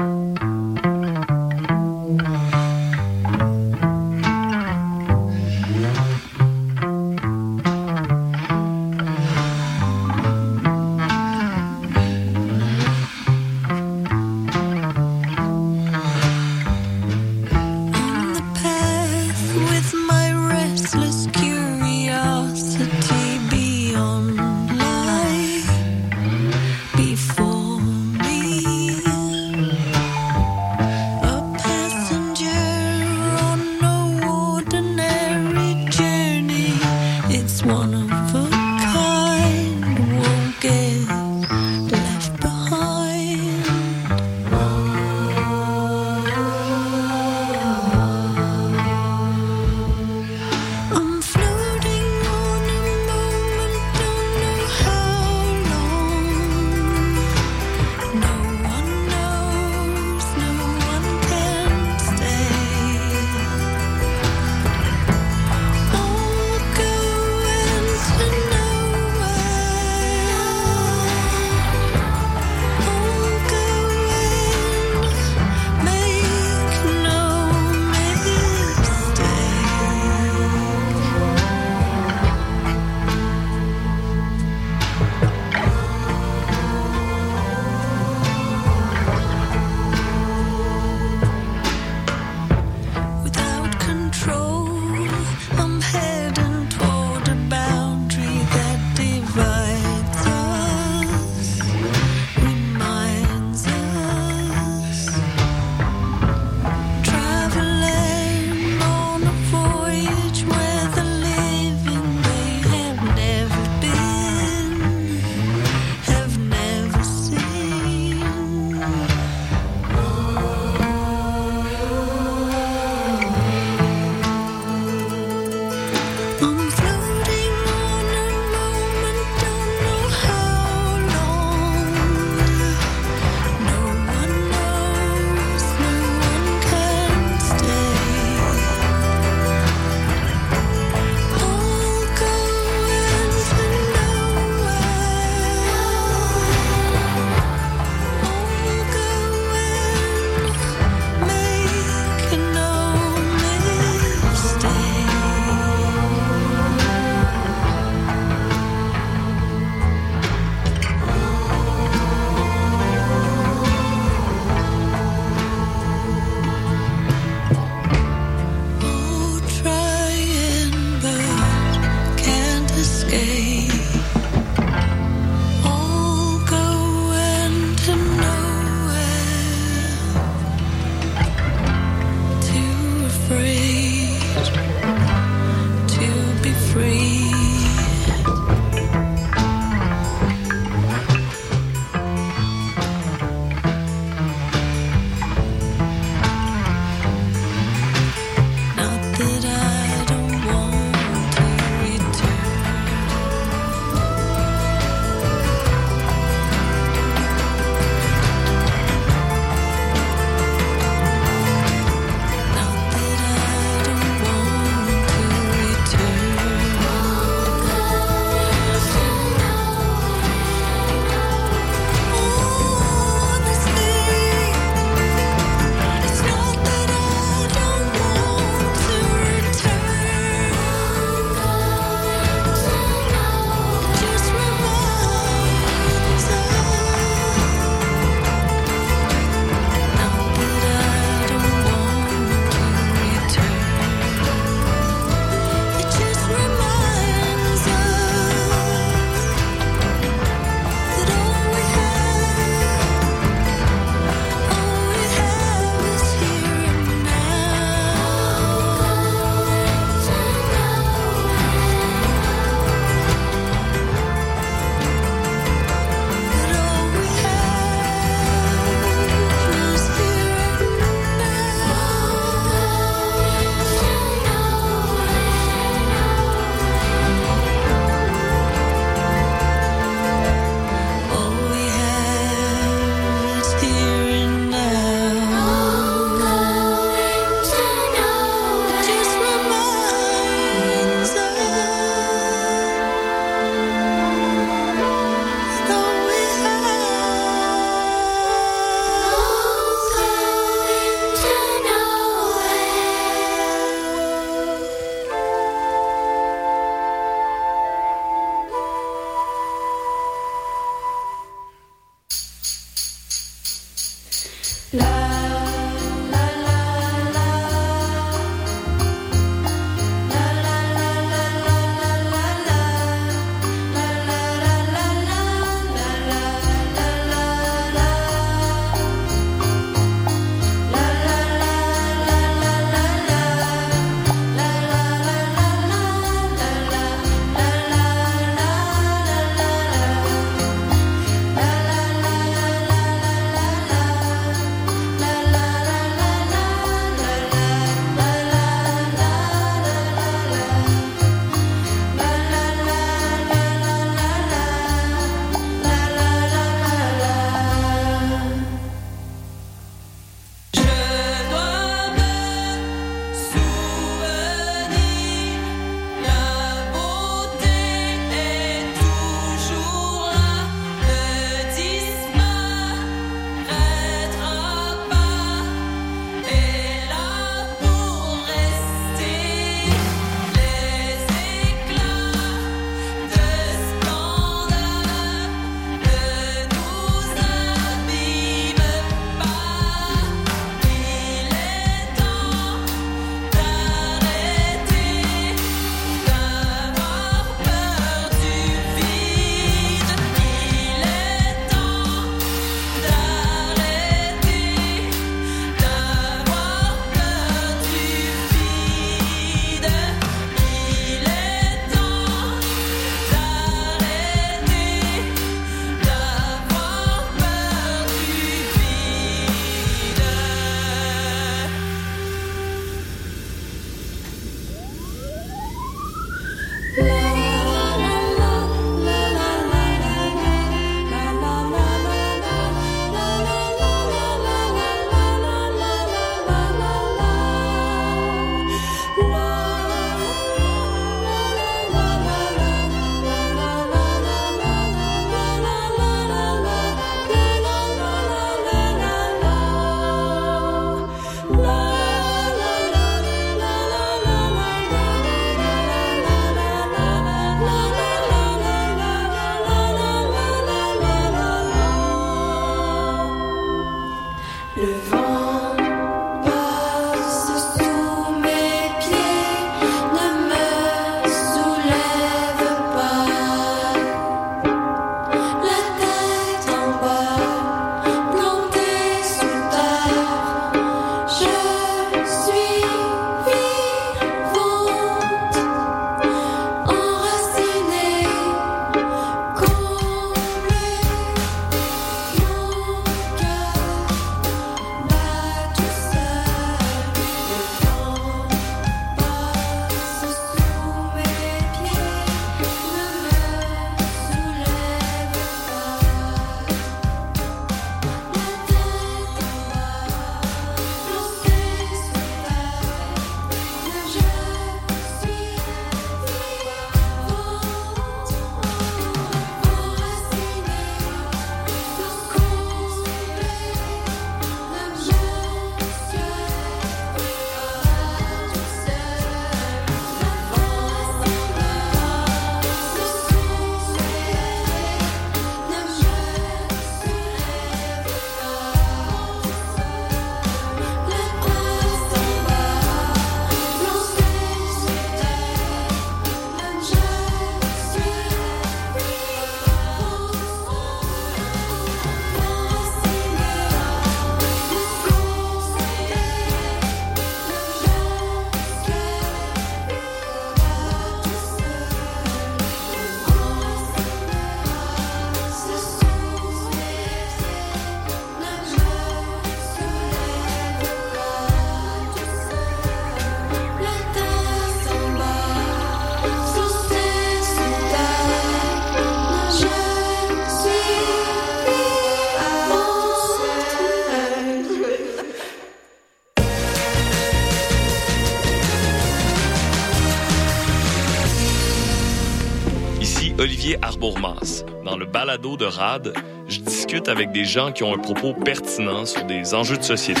[593.18, 594.44] Olivier Arbourmas.
[594.64, 595.92] Dans le balado de RAD,
[596.28, 600.00] je discute avec des gens qui ont un propos pertinent sur des enjeux de société.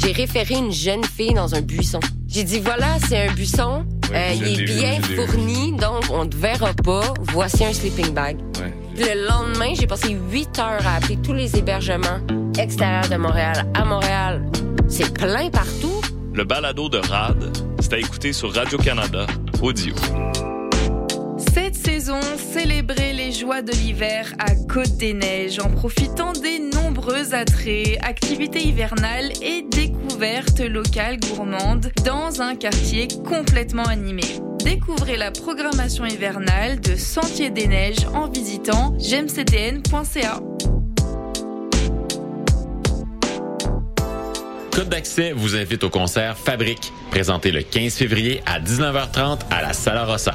[0.00, 2.00] J'ai référé une jeune fille dans un buisson.
[2.26, 6.72] J'ai dit voilà, c'est un buisson, euh, il est bien fourni, donc on ne verra
[6.72, 7.12] pas.
[7.20, 8.38] Voici un sleeping bag.
[8.96, 12.20] Le lendemain, j'ai passé huit heures à appeler tous les hébergements
[12.58, 14.50] extérieurs de Montréal à Montréal.
[14.88, 16.00] C'est plein partout.
[16.32, 19.26] Le balado de RAD, c'est à écouter sur Radio-Canada,
[19.62, 19.94] audio.
[22.54, 28.62] Célébrez les joies de l'hiver à Côte des Neiges en profitant des nombreux attraits, activités
[28.62, 34.22] hivernales et découvertes locales gourmandes dans un quartier complètement animé.
[34.62, 40.40] Découvrez la programmation hivernale de Sentier des Neiges en visitant gemcdn.ca.
[44.70, 49.72] Code d'accès vous invite au concert Fabrique, présenté le 15 février à 19h30 à la
[49.72, 50.34] Sala Rossa.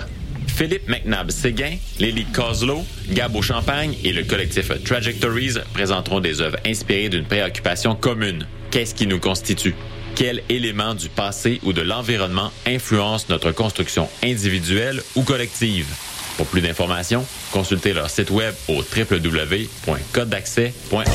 [0.60, 7.08] Philippe McNabb Séguin, Lily Coslow, Gabo Champagne et le collectif Trajectories présenteront des œuvres inspirées
[7.08, 8.46] d'une préoccupation commune.
[8.70, 9.74] Qu'est-ce qui nous constitue?
[10.16, 15.88] Quels éléments du passé ou de l'environnement influencent notre construction individuelle ou collective?
[16.36, 21.08] Pour plus d'informations, consultez leur site web au www.codedaccès.org.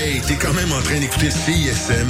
[0.00, 2.08] Hey, t'es quand même en train d'écouter CISM.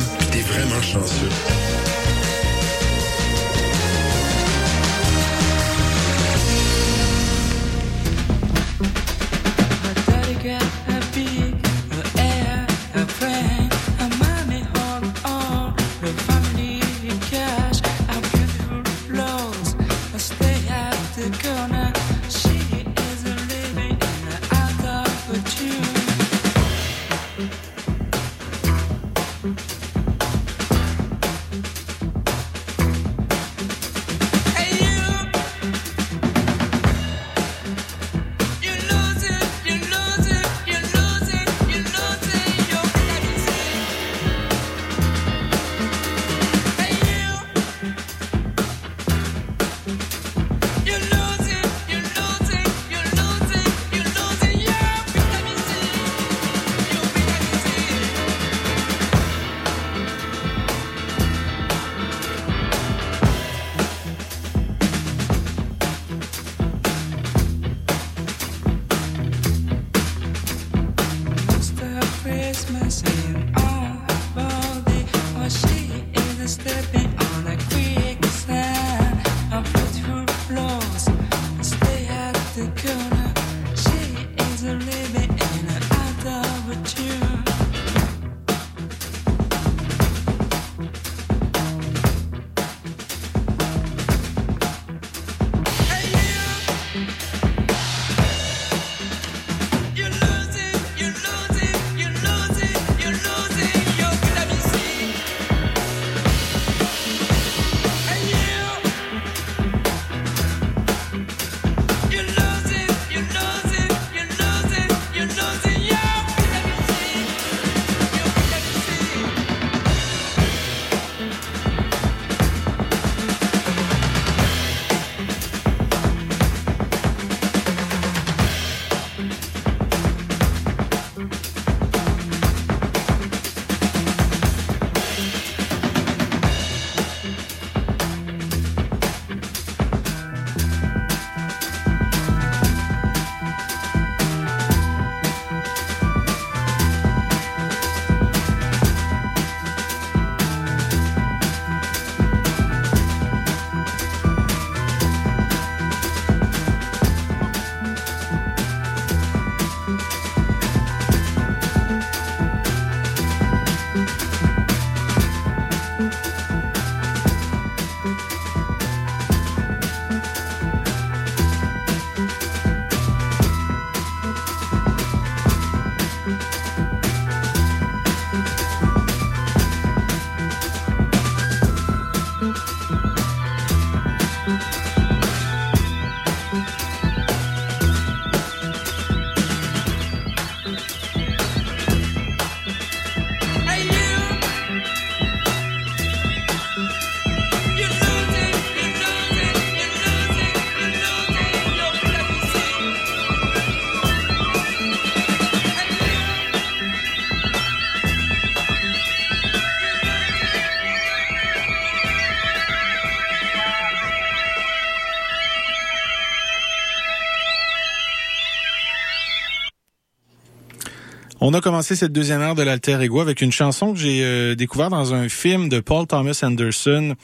[221.45, 224.55] On a commencé cette deuxième heure de l'Alter Ego avec une chanson que j'ai euh,
[224.55, 227.17] découvert dans un film de Paul Thomas Anderson.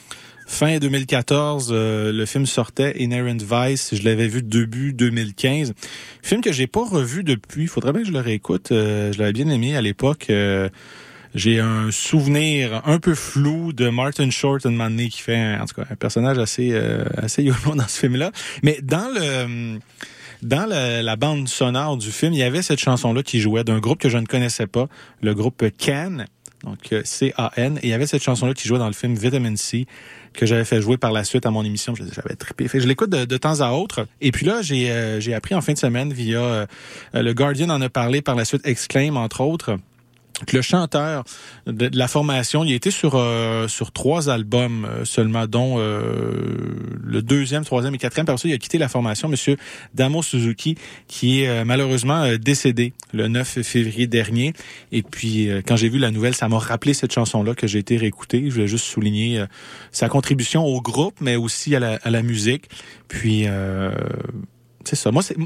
[0.49, 3.95] Fin 2014, euh, le film sortait Inherent Vice.
[3.95, 5.73] Je l'avais vu début 2015.
[6.21, 7.69] Film que j'ai pas revu depuis.
[7.69, 8.73] Faudrait bien que je le réécoute.
[8.73, 10.33] Euh, je l'avais bien aimé à l'époque.
[11.37, 15.77] j'ai un souvenir un peu flou de Martin Short, un moment qui fait en tout
[15.77, 16.75] cas un personnage assez
[17.19, 18.33] assez yolo dans ce film-là.
[18.65, 19.79] Mais dans le
[20.43, 23.99] dans la, bande sonore du film, il y avait cette chanson-là qui jouait d'un groupe
[23.99, 24.89] que je ne connaissais pas,
[25.23, 26.25] le groupe Can,
[26.65, 29.57] donc euh, C-A-N, et il y avait cette chanson-là qui jouait dans le film Vitamin
[29.57, 29.87] C
[30.33, 31.95] que j'avais fait jouer par la suite à mon émission.
[31.95, 32.69] J'avais trippé.
[32.73, 34.07] Je l'écoute de, temps à autre.
[34.21, 36.67] Et puis là, j'ai euh, appris en fin de semaine via euh,
[37.15, 39.79] le Guardian en a parlé par la suite, Exclaim entre autres
[40.53, 41.25] le chanteur
[41.67, 46.43] de, la formation, il été sur euh, sur trois albums euh, seulement, dont euh,
[47.03, 48.27] le deuxième, troisième et quatrième.
[48.27, 49.57] Par ça, il a quitté la formation, Monsieur
[49.95, 50.77] Damo Suzuki,
[51.07, 54.53] qui est malheureusement décédé le 9 février dernier.
[54.93, 57.97] Et puis, quand j'ai vu la nouvelle, ça m'a rappelé cette chanson-là que j'ai été
[57.97, 58.45] réécoutée.
[58.47, 59.45] Je voulais juste souligner
[59.93, 62.69] sa contribution au groupe, mais aussi à la, à la musique.
[63.09, 63.47] Puis
[64.85, 65.11] c'est ça.
[65.11, 65.37] Moi, c'est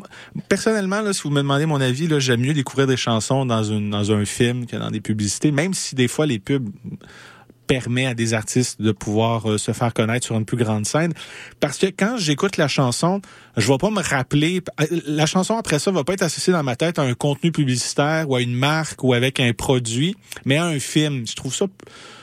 [0.48, 3.64] personnellement, là, si vous me demandez mon avis, là, j'aime mieux découvrir des chansons dans,
[3.64, 6.68] une, dans un film que dans des publicités, même si des fois les pubs
[7.66, 11.14] permet à des artistes de pouvoir euh, se faire connaître sur une plus grande scène.
[11.60, 13.22] Parce que quand j'écoute la chanson,
[13.56, 14.62] je vais pas me rappeler.
[14.80, 17.52] Euh, la chanson après ça va pas être associée dans ma tête à un contenu
[17.52, 21.26] publicitaire ou à une marque ou avec un produit, mais à un film.
[21.26, 21.66] Je trouve ça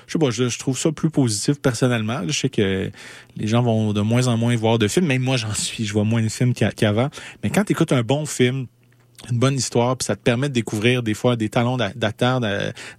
[0.10, 2.22] je sais pas, je, trouve ça plus positif personnellement.
[2.26, 2.90] Je sais que
[3.38, 5.06] les gens vont de moins en moins voir de films.
[5.06, 5.86] Même moi, j'en suis.
[5.86, 7.10] Je vois moins de films qu'avant.
[7.44, 8.66] Mais quand tu écoutes un bon film,
[9.32, 12.42] une bonne histoire, puis ça te permet de découvrir des fois des talents d'acteurs,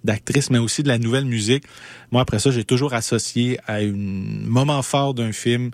[0.03, 1.63] d'actrices, mais aussi de la nouvelle musique.
[2.11, 5.71] Moi, après ça, j'ai toujours associé à un moment fort d'un film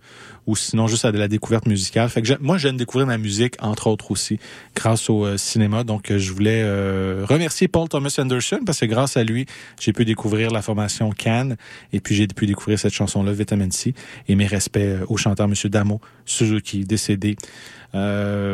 [0.47, 2.09] ou sinon juste à de la découverte musicale.
[2.09, 4.39] Fait que moi, j'aime découvrir ma musique, entre autres aussi,
[4.75, 5.83] grâce au euh, cinéma.
[5.83, 9.45] Donc, euh, je voulais euh, remercier Paul Thomas Anderson parce que grâce à lui,
[9.79, 11.57] j'ai pu découvrir la formation Cannes
[11.91, 13.93] et puis j'ai pu découvrir cette chanson-là, Vitamin C.
[14.29, 14.79] Et mes respects
[15.09, 17.35] au chanteur Monsieur Damo Suzuki, décédé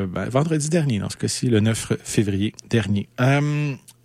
[0.07, 3.07] ben, vendredi dernier, dans ce cas-ci, le 9 février dernier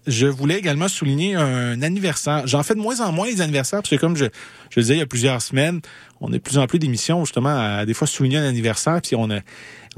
[0.09, 2.47] je voulais également souligner un anniversaire.
[2.47, 4.25] J'en fais de moins en moins les anniversaires, parce que comme je,
[4.71, 5.81] je le disais il y a plusieurs semaines,
[6.21, 9.17] on a de plus en plus d'émissions justement à, des fois souligner un anniversaire, puis
[9.17, 9.41] on a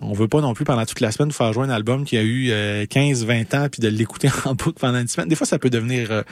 [0.03, 2.23] on veut pas non plus pendant toute la semaine faire jouer un album qui a
[2.23, 2.51] eu
[2.89, 5.29] 15, euh, 20 ans puis de l'écouter en boucle pendant une semaine.
[5.29, 6.23] Des fois, ça peut devenir euh,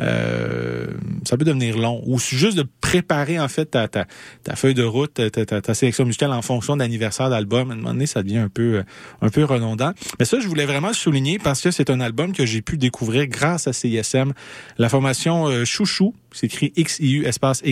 [0.00, 0.86] euh,
[1.24, 2.02] ça peut devenir long.
[2.06, 3.88] Ou juste de préparer en fait ta,
[4.54, 7.70] feuille de route, ta, ta, sélection musicale en fonction d'anniversaire d'album.
[7.70, 8.82] À un moment donné, ça devient un peu
[9.20, 9.92] un peu redondant.
[10.18, 13.26] Mais ça, je voulais vraiment souligner parce que c'est un album que j'ai pu découvrir
[13.26, 14.32] grâce à CISM.
[14.78, 17.62] La formation Chouchou, c'est écrit XIU, espace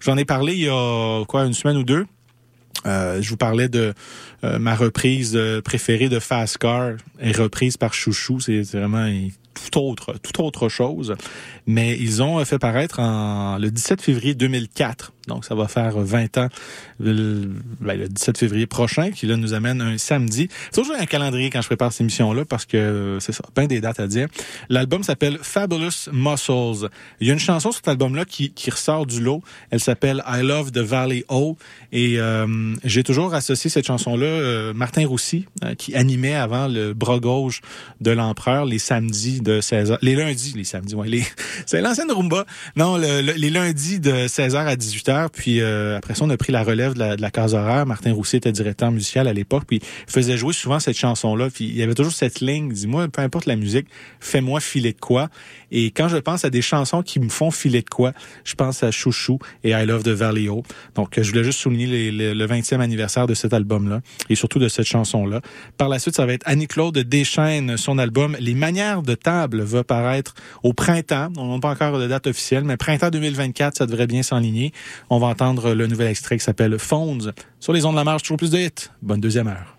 [0.00, 2.06] J'en ai parlé il y a quoi, une semaine ou deux.
[2.86, 3.92] Euh, je vous parlais de
[4.44, 8.40] euh, ma reprise euh, préférée de Fast Car, est reprise par Chouchou.
[8.40, 9.08] C'est vraiment
[9.54, 11.14] tout autre, tout autre chose.
[11.66, 16.48] Mais ils ont fait paraître le 17 février 2004 donc, ça va faire 20 ans
[16.98, 17.50] le,
[17.80, 20.48] 17 ben, février prochain, qui là nous amène un samedi.
[20.70, 23.80] C'est toujours un calendrier quand je prépare cette émission-là, parce que c'est ça, plein des
[23.80, 24.28] dates à dire.
[24.68, 26.88] L'album s'appelle Fabulous Muscles.
[27.20, 29.42] Il y a une chanson sur cet album-là qui, qui ressort du lot.
[29.70, 31.56] Elle s'appelle I Love the Valley O.
[31.92, 36.94] Et euh, j'ai toujours associé cette chanson-là, euh, Martin Roussy, euh, qui animait avant le
[36.94, 37.60] bras gauche
[38.00, 39.98] de l'empereur les samedis de 16h.
[40.02, 41.08] Les lundis, les samedis, ouais.
[41.08, 41.24] Les,
[41.66, 42.44] c'est l'ancienne rumba.
[42.76, 46.62] Non, les lundis de 16h à 18h puis euh, après ça, on a pris la
[46.62, 47.86] relève de la, de la case horaire.
[47.86, 49.64] Martin Roussy était directeur musical à l'époque.
[49.66, 51.48] Puis il faisait jouer souvent cette chanson-là.
[51.50, 52.70] Puis il y avait toujours cette ligne.
[52.72, 53.86] Dis-moi, peu importe la musique,
[54.20, 55.28] fais-moi filer de quoi.
[55.70, 58.12] Et quand je pense à des chansons qui me font filer de quoi,
[58.44, 60.62] je pense à Chouchou et I Love the Valley O.
[60.94, 64.00] Donc, je voulais juste souligner le 20e anniversaire de cet album-là
[64.30, 65.40] et surtout de cette chanson-là.
[65.76, 67.76] Par la suite, ça va être Annie-Claude Deschaines.
[67.76, 71.28] Son album Les manières de table va paraître au printemps.
[71.36, 74.72] On n'a pas encore de date officielle, mais printemps 2024, ça devrait bien s'enligner.
[75.10, 78.22] On va entendre le nouvel extrait qui s'appelle Fonds sur les ondes de la marche,
[78.22, 78.90] toujours plus de hits.
[79.00, 79.77] Bonne deuxième heure.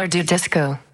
[0.00, 0.89] Sailor do Disco.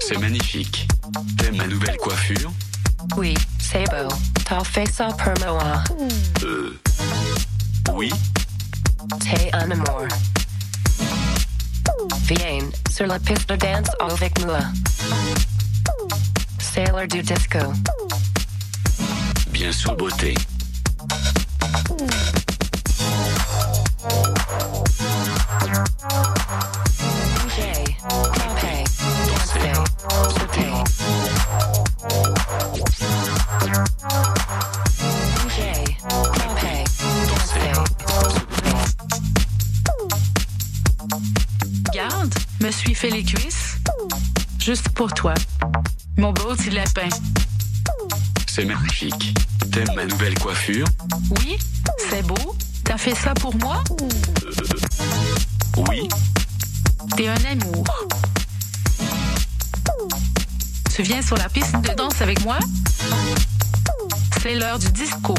[0.00, 0.88] C'est magnifique.
[1.36, 2.52] T'aimes ma nouvelle coiffure?
[3.16, 4.14] Oui, c'est beau.
[4.44, 5.82] T'as fait ça pour moi.
[6.44, 6.78] Euh.
[7.94, 8.10] Oui.
[9.20, 10.06] T'es un amour.
[12.28, 14.60] Viens sur la piste de danse avec moi.
[16.60, 17.58] Sailor du disco.
[19.50, 20.34] Bien sûr, beauté.
[45.00, 45.32] Pour toi.
[46.18, 47.08] Mon beau petit lapin.
[48.46, 49.34] C'est magnifique.
[49.72, 50.86] T'aimes ma nouvelle coiffure?
[51.38, 51.56] Oui,
[52.10, 52.54] c'est beau.
[52.84, 53.82] T'as fait ça pour moi?
[54.02, 54.58] Euh,
[55.88, 56.06] Oui.
[57.16, 57.86] T'es un amour.
[60.94, 62.58] Tu viens sur la piste de danse avec moi?
[64.42, 65.34] C'est l'heure du disco.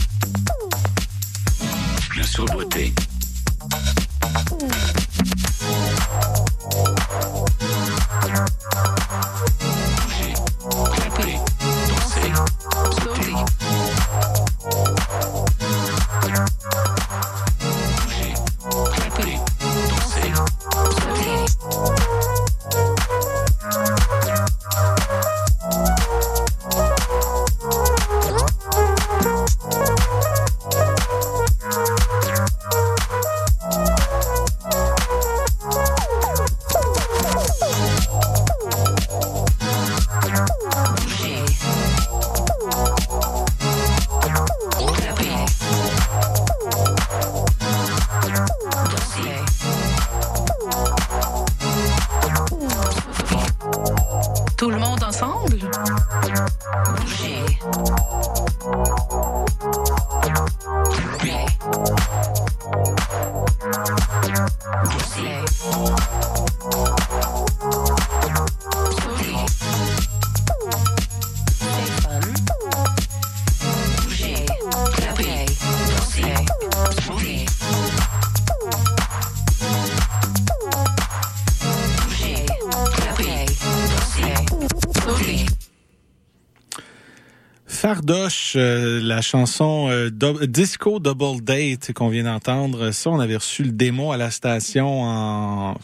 [89.22, 90.10] La chanson euh,
[90.48, 95.04] Disco Double Date qu'on vient d'entendre, ça, on avait reçu le démo à la station
[95.04, 95.76] en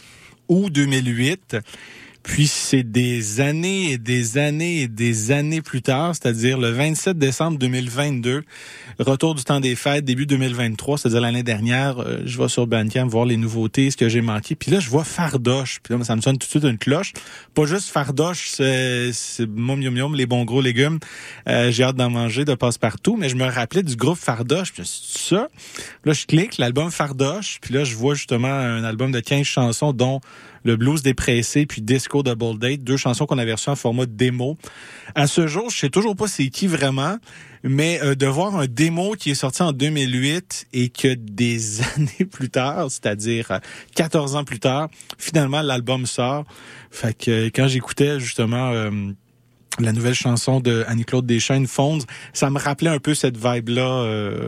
[0.50, 1.58] août 2008.
[2.28, 7.18] Puis c'est des années et des années et des années plus tard, c'est-à-dire le 27
[7.18, 8.44] décembre 2022,
[8.99, 13.08] retour du temps des fêtes, début 2023, c'est-à-dire l'année dernière, euh, je vais sur Bandcamp
[13.08, 14.56] voir les nouveautés, ce que j'ai manqué.
[14.56, 15.80] Puis là, je vois Fardoche.
[15.82, 17.14] Puis là, ça me sonne tout de suite une cloche.
[17.54, 19.14] Pas juste Fardoche, c'est
[19.48, 20.99] Mom Yum Yum, les bons gros légumes.
[21.48, 23.16] Euh, j'ai hâte d'en manger de passe-partout.
[23.18, 24.74] Mais je me rappelais du groupe Fardoche.
[24.74, 25.48] Puis ça.
[26.04, 27.60] Là, je clique, l'album Fardoche.
[27.62, 30.20] Puis là, je vois justement un album de 15 chansons, dont
[30.64, 34.58] le blues dépressé puis Disco Double Date, deux chansons qu'on avait reçues en format démo.
[35.16, 37.18] À ce jour, je sais toujours pas c'est qui vraiment,
[37.64, 42.26] mais euh, de voir un démo qui est sorti en 2008 et que des années
[42.30, 43.60] plus tard, c'est-à-dire
[43.96, 46.46] 14 euh, ans plus tard, finalement l'album sort.
[46.92, 48.92] Fait que quand j'écoutais justement euh,
[49.80, 52.00] la nouvelle chanson de Annie-Claude Deschaines, Fonds,
[52.34, 54.42] ça me rappelait un peu cette vibe-là.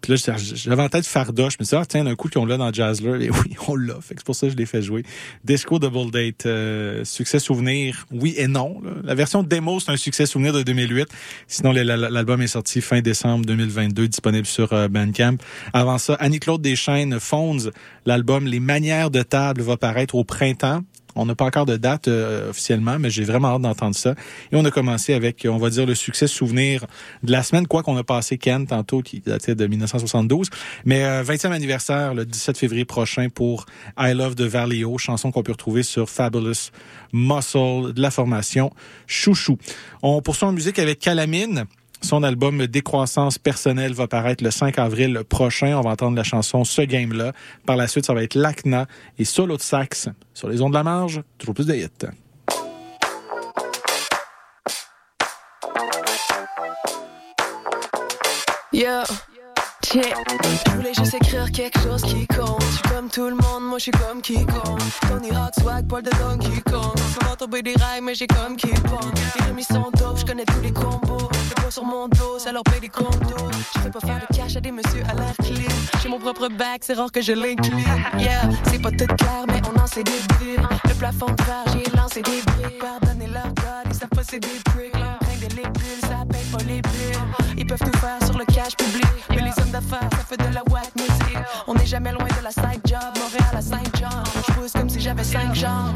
[0.00, 2.72] Puis là, j'avais en tête Fardoche, mais ça, ah, tiens, d'un coup qu'on l'a dans
[2.72, 3.94] Jazzler, et oui, on l'a.
[4.00, 5.02] Fait que c'est pour ça que je l'ai fait jouer.
[5.44, 8.80] Disco Double Date, euh, succès souvenir, oui et non.
[9.04, 11.08] La version démo, c'est un succès souvenir de 2008.
[11.46, 15.36] Sinon, l'album est sorti fin décembre 2022, disponible sur euh, Bandcamp.
[15.72, 17.70] Avant ça, Annie-Claude Deschaines, Fonds,
[18.06, 20.82] l'album Les manières de table va paraître au printemps.
[21.14, 24.14] On n'a pas encore de date euh, officiellement, mais j'ai vraiment hâte d'entendre ça.
[24.52, 26.86] Et on a commencé avec, on va dire, le succès souvenir
[27.22, 30.48] de la semaine, quoi qu'on a passé Ken tantôt, qui datait de 1972.
[30.84, 33.66] Mais 20e euh, anniversaire, le 17 février prochain, pour
[33.98, 36.70] I Love de Valio, chanson qu'on peut retrouver sur Fabulous
[37.12, 38.70] Muscle de la formation
[39.06, 39.58] Chouchou.
[40.02, 41.66] On poursuit en musique avec Calamine.
[42.02, 45.76] Son album Décroissance personnelle va paraître le 5 avril prochain.
[45.76, 47.32] On va entendre la chanson Ce Game-là.
[47.66, 48.86] Par la suite, ça va être Lacna
[49.18, 51.22] et Solo de sax sur les ondes de la marge.
[51.38, 51.88] Toujours plus de hits.
[59.92, 62.62] Je voulais juste écrire quelque chose qui compte.
[62.62, 64.80] Je suis comme tout le monde, moi je suis comme qui compte.
[65.08, 66.96] Tony Hawk, swag, Paul de Donkey Kong.
[66.96, 69.12] Souvent tomber des rails, mais j'ai comme qui compte.
[69.40, 71.28] Les remis sont dope, je connais tous les combos.
[71.32, 73.50] Le poids sur mon dos, ça leur paye des condos.
[73.74, 75.74] Je fais pas faire de cash à des messieurs à l'air clean.
[76.00, 77.84] J'ai mon propre bac, c'est rare que je l'incline.
[78.16, 80.68] Yeah, c'est pas tout clair, mais on en sait des bulles.
[80.84, 82.78] Le plafond de verre, j'ai lancé des briques.
[82.78, 84.92] Pardonnez leur god, ils savent pas c'est des bricks.
[84.92, 87.56] Prends les bulles, ça paye pas les bulles.
[87.58, 89.04] Ils peuvent tout faire sur le cash public.
[89.88, 89.98] Ça
[90.28, 91.38] fait de la whack music.
[91.66, 93.00] On n'est jamais loin de la side job.
[93.16, 94.24] Montréal à Saint-Jean.
[94.46, 95.94] Je pousse comme si j'avais cinq jambes.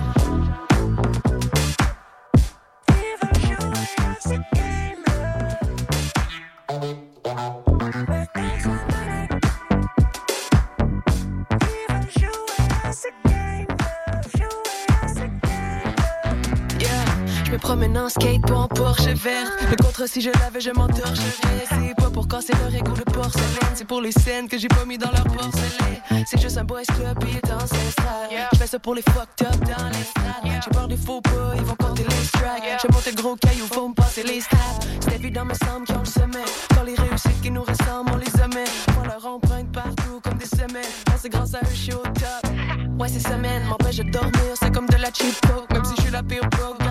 [17.59, 19.51] Promène en skate, pour en Porsche vert.
[19.71, 21.65] Le contre, si je l'avais, je m'entorcherais.
[21.69, 23.75] C'est pas pour casser leur égo de porcelaine.
[23.75, 26.23] C'est pour les scènes que j'ai pas mis dans leur porcelain.
[26.27, 28.31] C'est juste un boys club et est ancestral.
[28.53, 30.63] Je fais ça pour les fucked up dans les strates.
[30.65, 32.65] J'ai peur des faux pas, ils vont compter les strikes.
[32.83, 34.87] J'ai monté le gros caillou, faut me passer les straps.
[35.01, 36.45] C'est évident, me semble qu'ils ont le sommet.
[36.75, 38.65] Quand les réussites qui nous ressemblent, on les amet.
[39.01, 40.85] On leur emprunte partout comme des semelles.
[41.21, 42.51] c'est grâce à eux, je suis au top.
[42.99, 45.71] Ouais, ces semaines m'empêchent de dormir, c'est comme de la cheap coke.
[45.73, 46.84] Même si je suis la pire broke,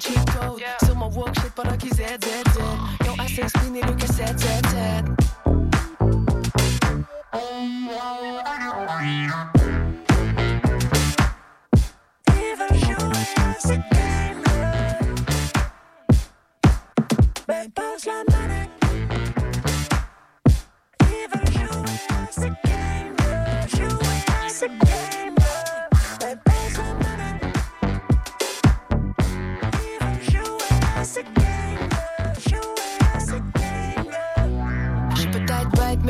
[0.00, 0.62] gardez les vos cheap codes.
[0.84, 2.60] Sur mon walk, shit pendant qu'ils z, z, z.
[3.00, 5.04] Ils ont assez spiné le que 7, 7, 7.
[12.32, 12.96] Even jouer
[13.38, 14.42] à ce game
[17.46, 18.49] Ben passe la manette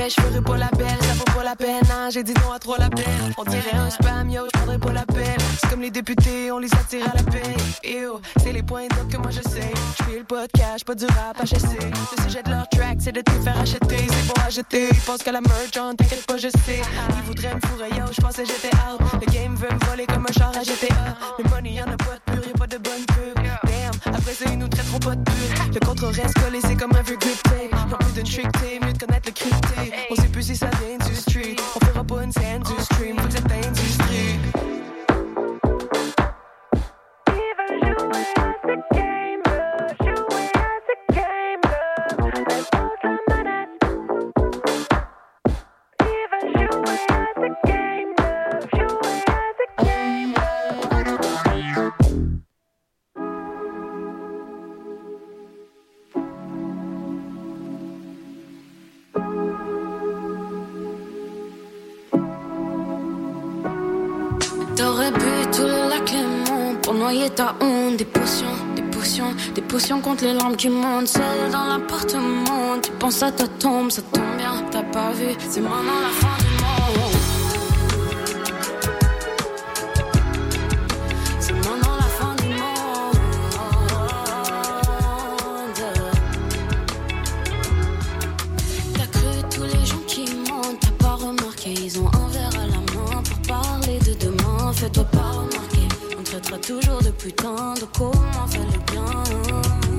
[0.09, 2.59] je ferai pas la belle Ça vaut pas la peine hein, j'ai dit non à
[2.59, 5.37] trop la peine On dirait un spam yo je prendrai pas la peine.
[5.61, 7.43] C'est comme les députés on les attire à la paix.
[7.85, 9.73] Yo c'est les points d'op que moi je sais.
[9.99, 11.77] Je fais le podcast pas du rap HSC
[12.17, 14.07] Le sujet de leur track c'est de te faire acheter.
[14.09, 16.81] C'est bon à jeter Ils pensent qu'à la merch on t'inquiète pas je sais.
[17.17, 19.01] Ils voudraient me fourrer yo je pensais j'étais out.
[19.21, 20.95] Le game veut me voler comme un char à GTA
[21.39, 23.45] Le money y'en a pas de pur y'a pas de bonne pub.
[23.65, 26.93] Damn après ça ils nous traiteront pas de pur Le contre reste collé c'est comme
[26.97, 29.93] un vieux grip tape Ils ont plus d'une trick tape mieux de connaître le crypté
[30.11, 31.57] On sait plus si ça vient du street.
[31.77, 34.39] On fera pas une scène du stream Faut que cette industrie.
[37.25, 38.50] T'aurais
[67.01, 67.97] noyer ta honte.
[67.97, 71.09] Des potions, des potions, des potions contre les larmes qui montent.
[71.09, 75.31] Seul dans l'appartement, tu penses à ta tombe, ça tombe bien, t'as pas vu.
[75.49, 76.50] C'est maintenant la fin
[96.51, 99.90] traitera toujours de putain de comment faire le bien?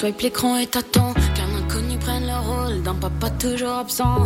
[0.00, 4.16] Swipes l'écran et t'attends qu'un inconnu prenne le rôle d'un papa toujours absent.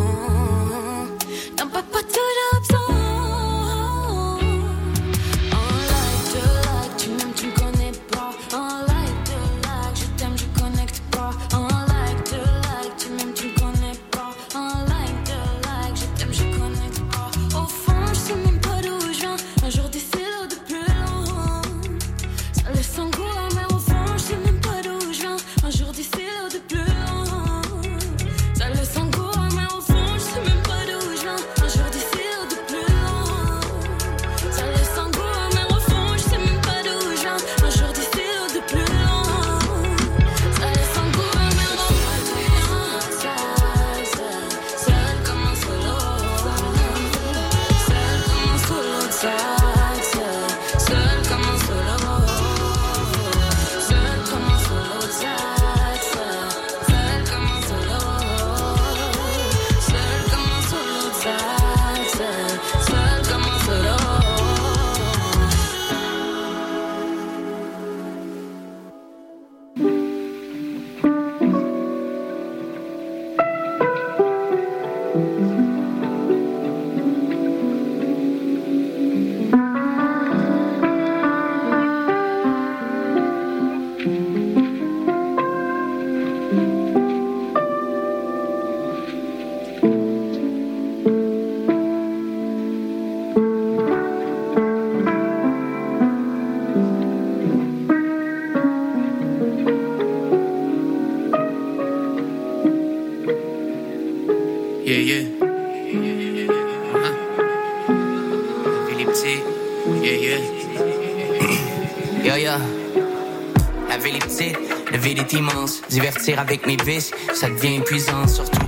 [116.44, 118.60] Avec mes vices, ça devient épuisant, surtout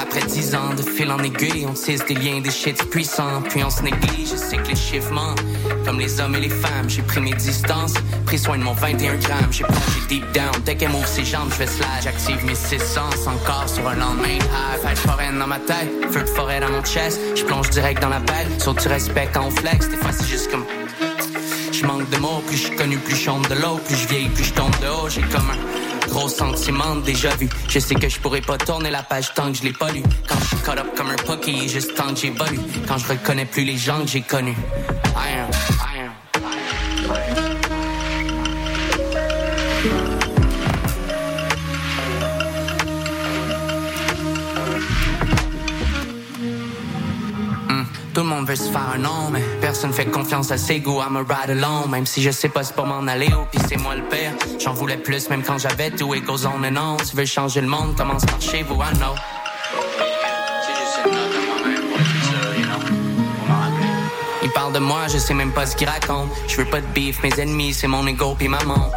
[0.00, 3.62] après dix ans de fil en aiguille, on tisse des liens, des shit puissants, puis
[3.62, 4.30] on se néglige.
[4.30, 5.42] Je sais que les chiffres mentent,
[5.84, 6.88] comme les hommes et les femmes.
[6.88, 7.94] J'ai pris mes distances,
[8.24, 9.50] pris soin de mon 21 grammes.
[9.52, 12.04] J'ai plongé deep down, dès qu'elle m'ouvre ses jambes, je fais slash.
[12.04, 14.80] J'active mes six sens encore sur un lendemain high.
[14.82, 17.20] Fête foraine dans ma tête, feu de forêt dans mon chest.
[17.34, 19.88] Je plonge direct dans la belle, sauf tu respectes quand on flex.
[19.88, 20.64] Des fois c'est juste comme.
[21.72, 24.44] Je manque de mots, plus je connu, plus je de l'eau, plus je vieillis, plus
[24.44, 25.08] je tombe de haut.
[25.08, 25.77] J'ai comme un
[26.08, 27.48] gros sentiment déjà vu.
[27.68, 30.02] Je sais que je pourrais pas tourner la page tant que je l'ai pas lu.
[30.28, 32.58] Quand je suis caught up comme un pucky, juste tant que j'ai valu.
[32.86, 34.56] Quand je reconnais plus les gens que j'ai connus.
[49.98, 51.00] Fait confiance à ses goûts.
[51.00, 53.60] I'm a ride alone, même si je sais pas c'est pour m'en aller ou puis
[53.68, 54.32] c'est moi le père.
[54.60, 56.96] J'en voulais plus, même quand j'avais tout et goes on and on.
[56.98, 59.16] Tu veux changer le monde, commence par chez vous, I know.
[64.44, 66.28] Il parle de moi, je sais même pas ce qu'il raconte.
[66.46, 68.92] Je veux pas de beef, mes ennemis, c'est mon ego pis maman.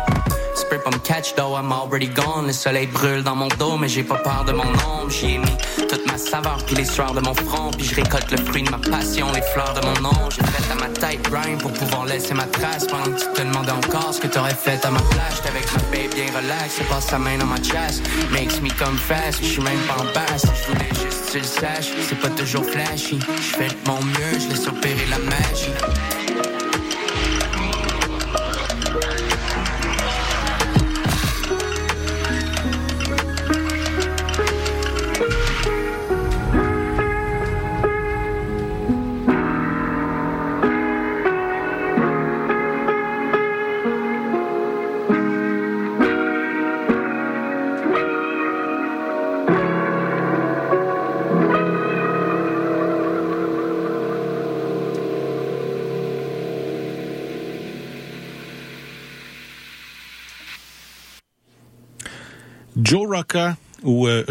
[0.90, 2.48] Me catch though, I'm already gone.
[2.48, 5.10] Le soleil brûle dans mon dos, mais j'ai pas peur de mon ombre.
[5.10, 7.72] J'y mis toute ma saveur puis les soirs de mon front.
[7.78, 10.30] Puis je récolte le fruit de ma passion, les fleurs de mon nom.
[10.30, 12.88] J'ai fait à ma tête grind pour pouvoir laisser ma trace.
[12.88, 15.36] Pendant que tu te demandais encore ce que t'aurais fait à ma place.
[15.36, 18.02] J'étais avec ma babe bien relax, elle passe sa main dans ma chest.
[18.32, 20.46] Makes me come fast, je suis même pas en basse.
[20.46, 21.46] Je voulais juste que tu le
[22.10, 23.20] c'est pas toujours flashy.
[23.38, 25.72] Je fais de mon mieux, je laisse opérer la magie.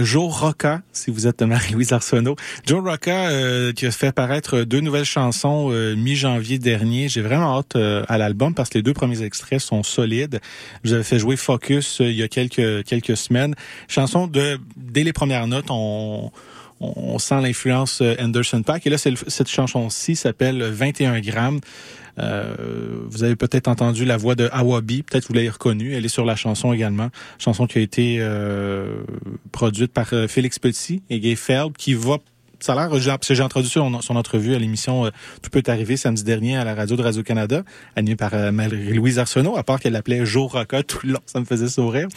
[0.05, 2.37] Joe Rocca, si vous êtes Marie-Louise Arsenault.
[2.67, 7.09] Joe Rocca euh, qui a fait paraître deux nouvelles chansons euh, mi-janvier dernier.
[7.09, 10.41] J'ai vraiment hâte euh, à l'album parce que les deux premiers extraits sont solides.
[10.85, 13.55] Vous avais fait jouer Focus euh, il y a quelques quelques semaines.
[13.89, 16.31] Chanson de dès les premières notes, on
[16.81, 18.87] on sent l'influence euh, Anderson Pack.
[18.87, 21.61] Et là, cette chanson-ci s'appelle 21 grammes.
[22.19, 22.55] Euh,
[23.07, 25.95] vous avez peut-être entendu la voix de Awabi, peut-être vous l'avez reconnue.
[25.95, 27.09] Elle est sur la chanson également.
[27.39, 29.03] Chanson qui a été euh,
[29.53, 32.19] produite par euh, Félix Petit et Gay Feld, qui va
[32.61, 35.11] ça a l'air, j'ai- entendu son, entrevue à l'émission euh,
[35.43, 37.63] Tout peut arriver samedi dernier à la radio de Radio-Canada,
[37.97, 41.45] animée par euh, Marie-Louise Arsenault, à part qu'elle l'appelait Rocca tout le long, ça me
[41.45, 42.09] faisait sourire.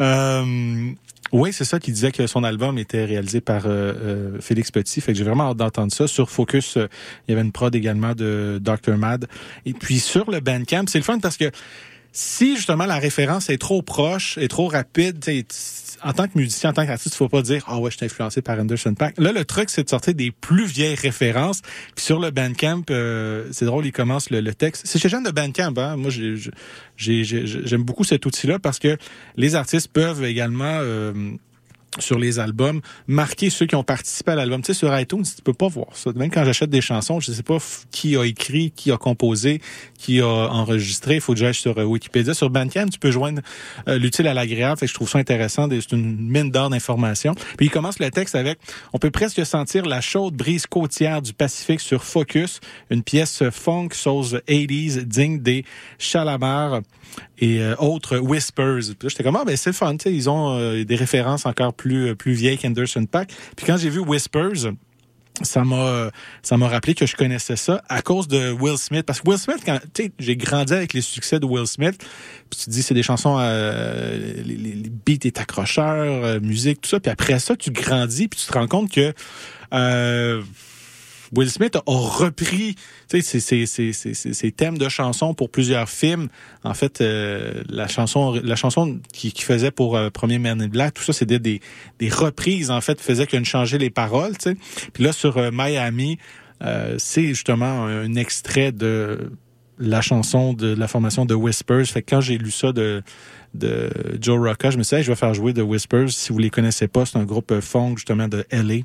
[0.00, 0.90] Euh,
[1.32, 3.66] oui, c'est ça qui disait que son album était réalisé par
[4.40, 5.00] Félix Petit.
[5.00, 6.06] Fait que j'ai vraiment hâte d'entendre ça.
[6.06, 8.96] Sur Focus, il y avait une prod également de Dr.
[8.96, 9.26] Mad.
[9.64, 11.50] Et puis sur le Bandcamp, c'est le fun parce que
[12.16, 15.22] si justement la référence est trop proche, est trop rapide,
[16.02, 18.06] en tant que musicien, en tant qu'artiste, il faut pas dire ah ouais, je suis
[18.06, 19.18] influencé par Anderson Paak.
[19.18, 21.60] Là, le truc, c'est de sortir des plus vieilles références.
[21.94, 24.86] Puis sur le Bandcamp, euh, c'est drôle, il commence le, texte.
[24.86, 25.96] C'est chez Jeanne de Bandcamp, hein.
[25.96, 26.36] Moi, j'ai-
[26.96, 28.96] j'ai- j'ai- j'aime beaucoup cet outil-là parce que
[29.36, 31.12] les artistes peuvent également euh,
[31.98, 34.60] sur les albums, marquer ceux qui ont participé à l'album.
[34.60, 36.10] Tu sais, sur iTunes, tu peux pas voir ça.
[36.14, 37.58] Même quand j'achète des chansons, je sais pas
[37.90, 39.60] qui a écrit, qui a composé,
[39.96, 41.16] qui a enregistré.
[41.16, 42.34] Il faut que j'aille sur euh, Wikipédia.
[42.34, 43.42] Sur Bandcamp, tu peux joindre
[43.88, 44.78] euh, l'utile à l'agréable.
[44.78, 45.68] Fait que je trouve ça intéressant.
[45.70, 47.34] C'est une mine d'or d'informations.
[47.56, 48.58] Puis il commence le texte avec
[48.92, 52.60] «On peut presque sentir la chaude brise côtière du Pacifique sur Focus,
[52.90, 55.64] une pièce funk sauce 80s digne des
[55.98, 56.80] Chalamar
[57.38, 58.94] et euh, autres Whispers.
[59.02, 63.06] J'étais comme, ah, ben, c'est fun, ils ont des références encore plus, plus vieilles qu'Anderson
[63.06, 63.32] Pack.
[63.56, 64.72] Puis quand j'ai vu Whispers,
[65.42, 66.10] ça m'a
[66.42, 69.04] ça m'a rappelé que je connaissais ça à cause de Will Smith.
[69.04, 71.96] Parce que Will Smith quand tu sais j'ai grandi avec les succès de Will Smith.
[72.50, 76.80] Puis tu te dis c'est des chansons euh, les, les, beats est accrocheur euh, musique
[76.80, 77.00] tout ça.
[77.00, 79.12] Puis après ça tu grandis puis tu te rends compte que
[79.72, 80.42] euh,
[81.36, 82.76] Will Smith a repris
[83.08, 86.28] ces thèmes de chansons pour plusieurs films.
[86.64, 91.02] En fait, euh, la chanson chanson qui, faisait pour euh, Premier Man in Black, tout
[91.02, 91.60] ça, c'était des,
[92.10, 94.32] reprises, en fait, faisait qu'on changeait les paroles.
[94.92, 96.18] Puis là, sur euh, Miami,
[96.96, 99.30] c'est justement un, extrait de
[99.78, 101.84] la chanson de la formation de Whispers.
[101.86, 103.02] Fait que quand j'ai lu ça de
[103.52, 103.90] de
[104.20, 106.10] Joe Rocca, je me suis dit, je vais faire jouer The Whispers.
[106.10, 108.82] Si vous les connaissez pas, c'est un groupe funk justement de LA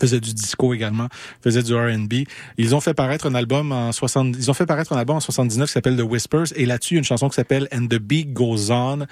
[0.00, 1.08] faisait du disco également,
[1.42, 2.24] faisait du R&B.
[2.58, 5.20] Ils ont fait paraître un album en 60, ils ont fait paraître un album en
[5.20, 8.70] 79 qui s'appelle The Whispers et là-dessus une chanson qui s'appelle And the Beat Goes
[8.70, 9.06] On,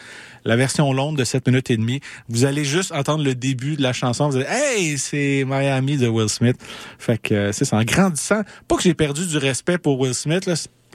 [0.44, 2.00] la version longue de 7 minutes et demie.
[2.28, 6.08] Vous allez juste entendre le début de la chanson, vous allez hey, c'est Miami de
[6.08, 6.56] Will Smith.
[6.98, 10.14] Fait que euh, c'est ça en grandissant, pas que j'ai perdu du respect pour Will
[10.14, 10.54] Smith là,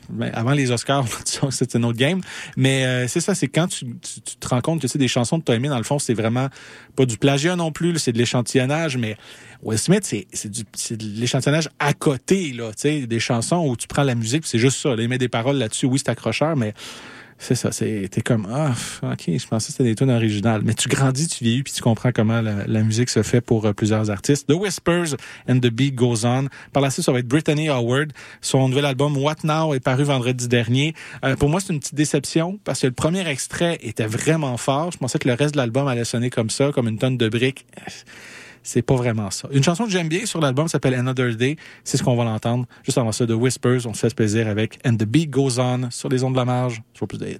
[0.09, 1.05] ben, avant les Oscars,
[1.51, 2.21] c'était un autre game.
[2.57, 5.07] Mais euh, c'est ça, c'est quand tu, tu, tu, te rends compte que c'est des
[5.07, 6.49] chansons de toi dans le fond, c'est vraiment
[6.95, 9.17] pas du plagiat non plus, c'est de l'échantillonnage, mais
[9.63, 13.67] Will Smith, c'est, c'est, du, c'est de l'échantillonnage à côté, là, tu sais, des chansons
[13.67, 14.95] où tu prends la musique, c'est juste ça.
[14.95, 16.73] Là, il met des paroles là-dessus, oui, c'est accrocheur, mais
[17.37, 20.87] c'est ça, t'es comme ah ok, je pensais que c'était des tunes originales, mais tu
[20.87, 24.09] grandis, tu vieillis puis tu comprends comment la, la musique se fait pour euh, plusieurs
[24.09, 24.47] artistes.
[24.47, 25.15] The Whispers
[25.49, 26.47] and the Beat Goes On.
[26.71, 28.13] Par la suite, ça va être Brittany Howard.
[28.41, 30.95] Son nouvel album What Now est paru vendredi dernier.
[31.23, 34.91] Euh, pour moi, c'est une petite déception parce que le premier extrait était vraiment fort.
[34.91, 37.27] Je pensais que le reste de l'album allait sonner comme ça, comme une tonne de
[37.27, 37.65] briques
[38.65, 39.47] c'est pas vraiment ça.
[39.51, 41.55] Une chanson que j'aime bien sur l'album s'appelle Another Day.
[41.83, 42.65] C'est ce qu'on va l'entendre.
[42.83, 45.91] Juste avant ça, de Whispers, on se fait plaisir avec And the Beat Goes On
[45.91, 46.81] sur les ondes de la marge.
[46.93, 47.39] Sur plus de hits.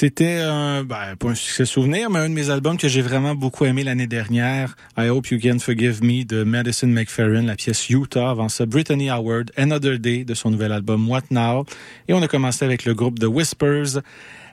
[0.00, 3.34] C'était un, ben, pas un succès souvenir, mais un de mes albums que j'ai vraiment
[3.34, 4.76] beaucoup aimé l'année dernière.
[4.96, 8.30] I Hope You Can Forgive Me de Madison McFerrin, la pièce Utah.
[8.30, 11.64] Avant ça, Brittany Howard, Another Day de son nouvel album What Now?
[12.06, 13.98] Et on a commencé avec le groupe The Whispers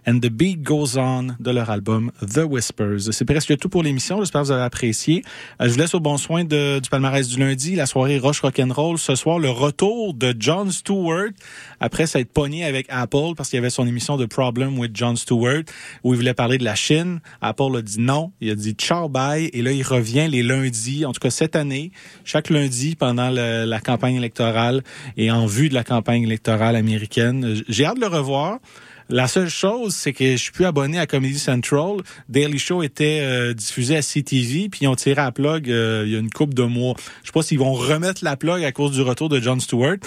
[0.07, 3.11] and the Beat Goes On de leur album The Whispers.
[3.11, 4.19] C'est presque tout pour l'émission.
[4.19, 5.23] J'espère que vous avez apprécié.
[5.61, 8.98] Euh, je vous laisse au bon soin du palmarès du lundi, la soirée Roche Rock'n'Roll.
[8.98, 11.30] Ce soir, le retour de John Stewart
[11.80, 15.15] après s'être pogné avec Apple parce qu'il y avait son émission de Problem with John
[15.15, 15.64] Stewart
[16.03, 17.19] où il voulait parler de la Chine.
[17.41, 18.32] Apple a dit non.
[18.41, 21.56] Il a dit ciao bye et là, il revient les lundis, en tout cas cette
[21.56, 21.91] année,
[22.23, 24.84] chaque lundi pendant la campagne électorale
[25.18, 27.64] et en vue de la campagne électorale américaine.
[27.68, 28.60] J'ai hâte de le revoir.
[29.10, 31.98] La seule chose, c'est que je suis plus abonné à Comedy Central.
[32.27, 36.14] Daily Show était euh, diffusé à CTV, puis ils ont tiré à plug euh, il
[36.14, 36.95] y a une couple de mois.
[37.22, 39.98] Je sais pas s'ils vont remettre la plug à cause du retour de Jon Stewart,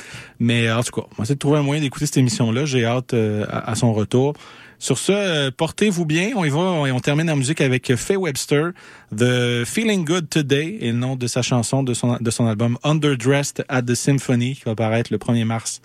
[0.41, 2.65] mais en tout cas, on va essayer de trouver un moyen d'écouter cette émission-là.
[2.65, 4.35] J'ai hâte euh, à, son retour.
[4.81, 6.33] Sur ce, portez-vous bien.
[6.35, 8.71] On y va et on termine en musique avec Faye Webster,
[9.17, 12.77] The Feeling Good Today, et le nom de sa chanson de son, de son album
[12.83, 15.83] Underdressed at the Symphony, qui va apparaître le 1er mars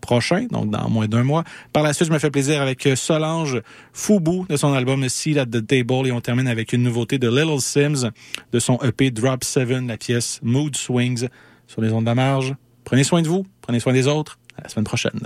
[0.00, 1.44] prochain, donc dans moins d'un mois.
[1.72, 3.62] Par la suite, je me fais plaisir avec Solange
[3.92, 7.28] Foubou de son album Seat at the Table et on termine avec une nouveauté de
[7.28, 8.10] Little Sims
[8.52, 11.28] de son EP Drop 7, la pièce Mood Swings
[11.66, 12.54] sur les ondes de la marge.
[12.84, 14.38] Prenez soin de vous, prenez soin des autres.
[14.56, 15.20] À la semaine prochaine.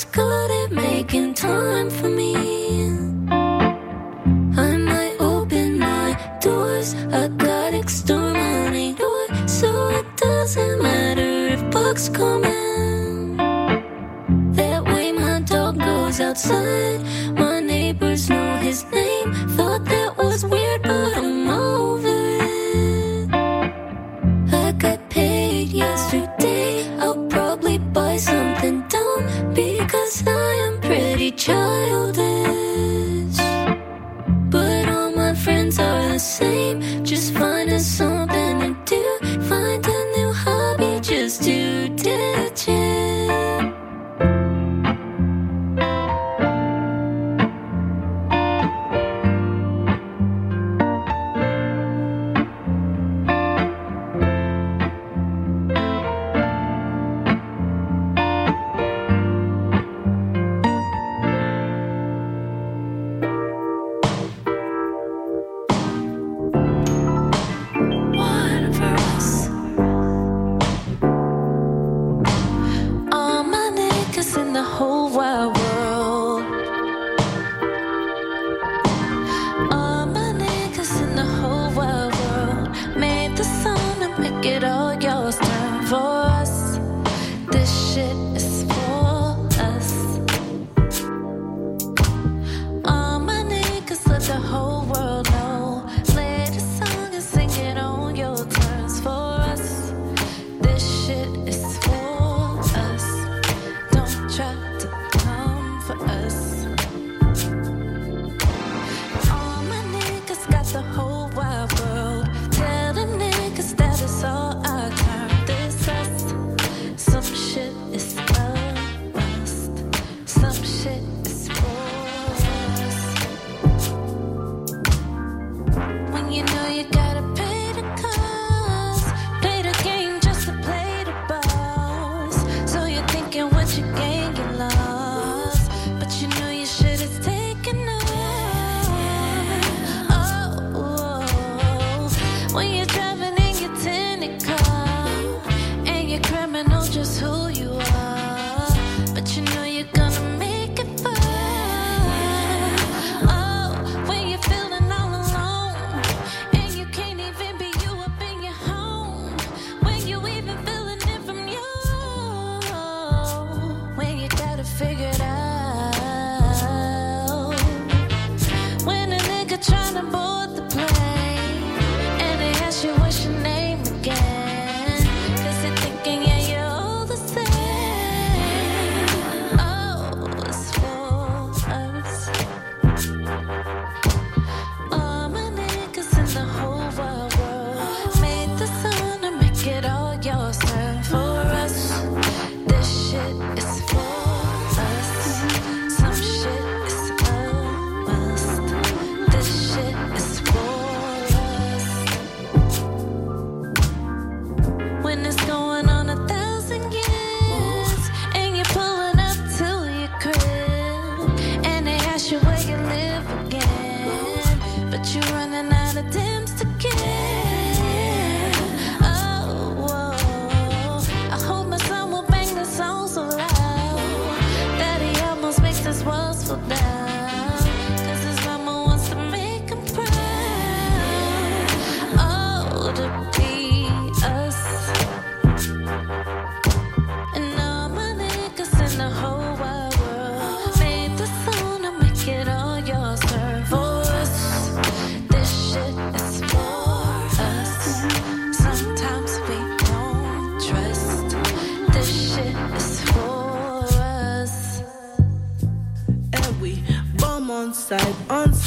[0.00, 2.34] He's good at making time for me.
[4.56, 6.94] I might open my doors.
[7.12, 7.74] I got
[8.32, 13.36] money door, so it doesn't matter if bugs come in.
[14.52, 17.00] That way my dog goes outside.
[17.36, 19.32] My neighbors know his name.
[19.56, 21.39] Thought that was weird, but I'm
[31.40, 33.38] childish.
[34.50, 36.99] But all my friends are the same.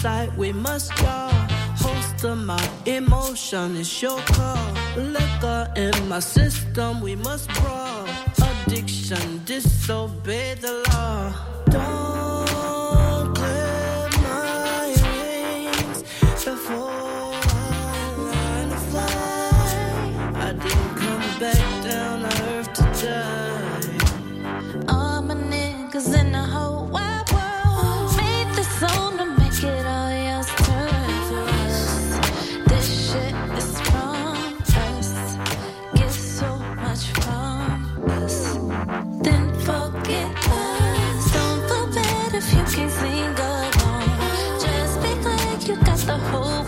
[0.03, 1.29] sight, we must draw.
[1.85, 4.67] Host of my emotion, it's your call.
[4.97, 8.05] Liquor in my system, we must brawl.
[8.49, 11.19] Addiction, disobey the law.
[11.75, 15.99] Don't clip my wings
[16.43, 17.02] before.
[46.05, 46.62] the whole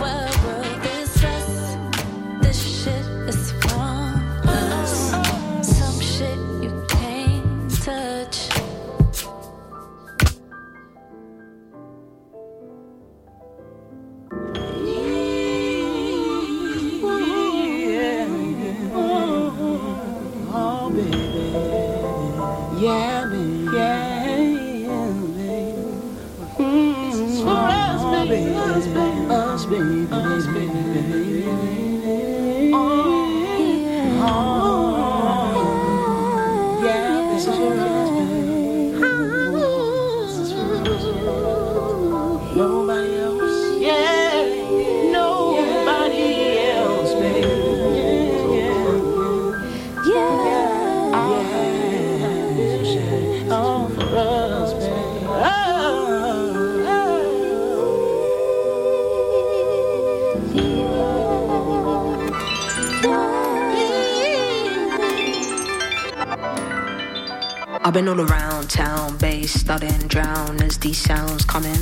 [67.95, 71.79] been all around town, bass thudding, drown as these sounds come in.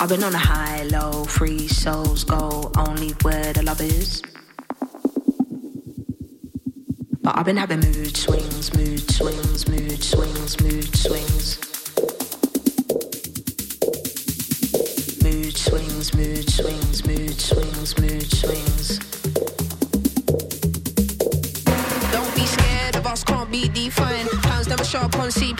[0.00, 4.22] I've been on a high, low, free souls go only where the love is.
[7.20, 11.71] But I've been having mood swings, mood swings, mood swings, mood swings.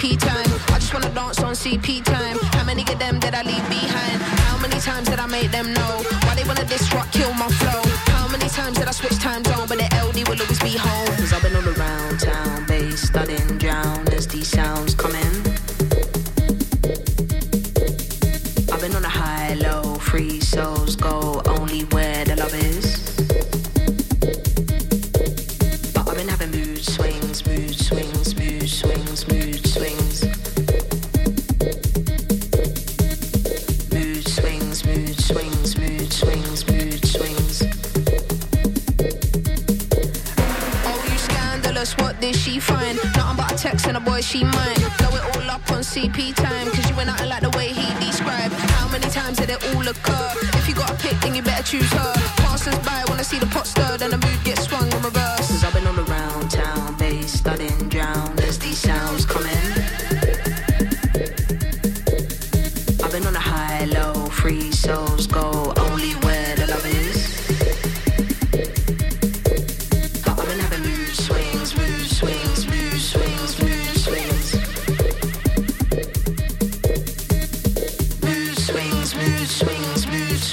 [0.02, 0.50] CP time.
[0.74, 2.36] I just wanna dance on CP time.
[2.58, 4.18] How many of them did I leave behind?
[4.50, 6.02] How many times did I make them know?
[6.26, 7.82] Why they wanna disrupt, kill my flow?
[8.10, 9.68] How many times did I switch time zone?
[9.68, 11.06] But the LD will always be home.
[11.22, 11.61] Cause I've been on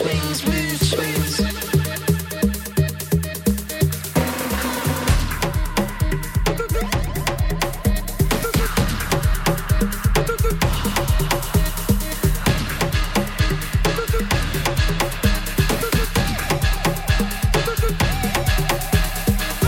[0.01, 0.05] On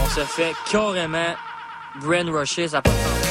[0.09, 1.35] se fait carrément
[1.99, 3.30] grand rusher ça part.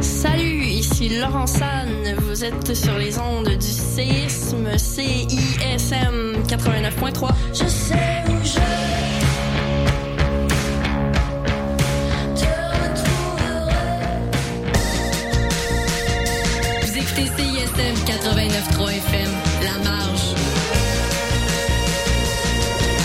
[0.00, 1.88] Salut, ici Laurent San.
[2.18, 7.30] Vous êtes sur les ondes du séisme CISM 89.3.
[7.52, 8.60] Je sais où je
[16.82, 19.55] Vous écoutez CISM 89.3 FM.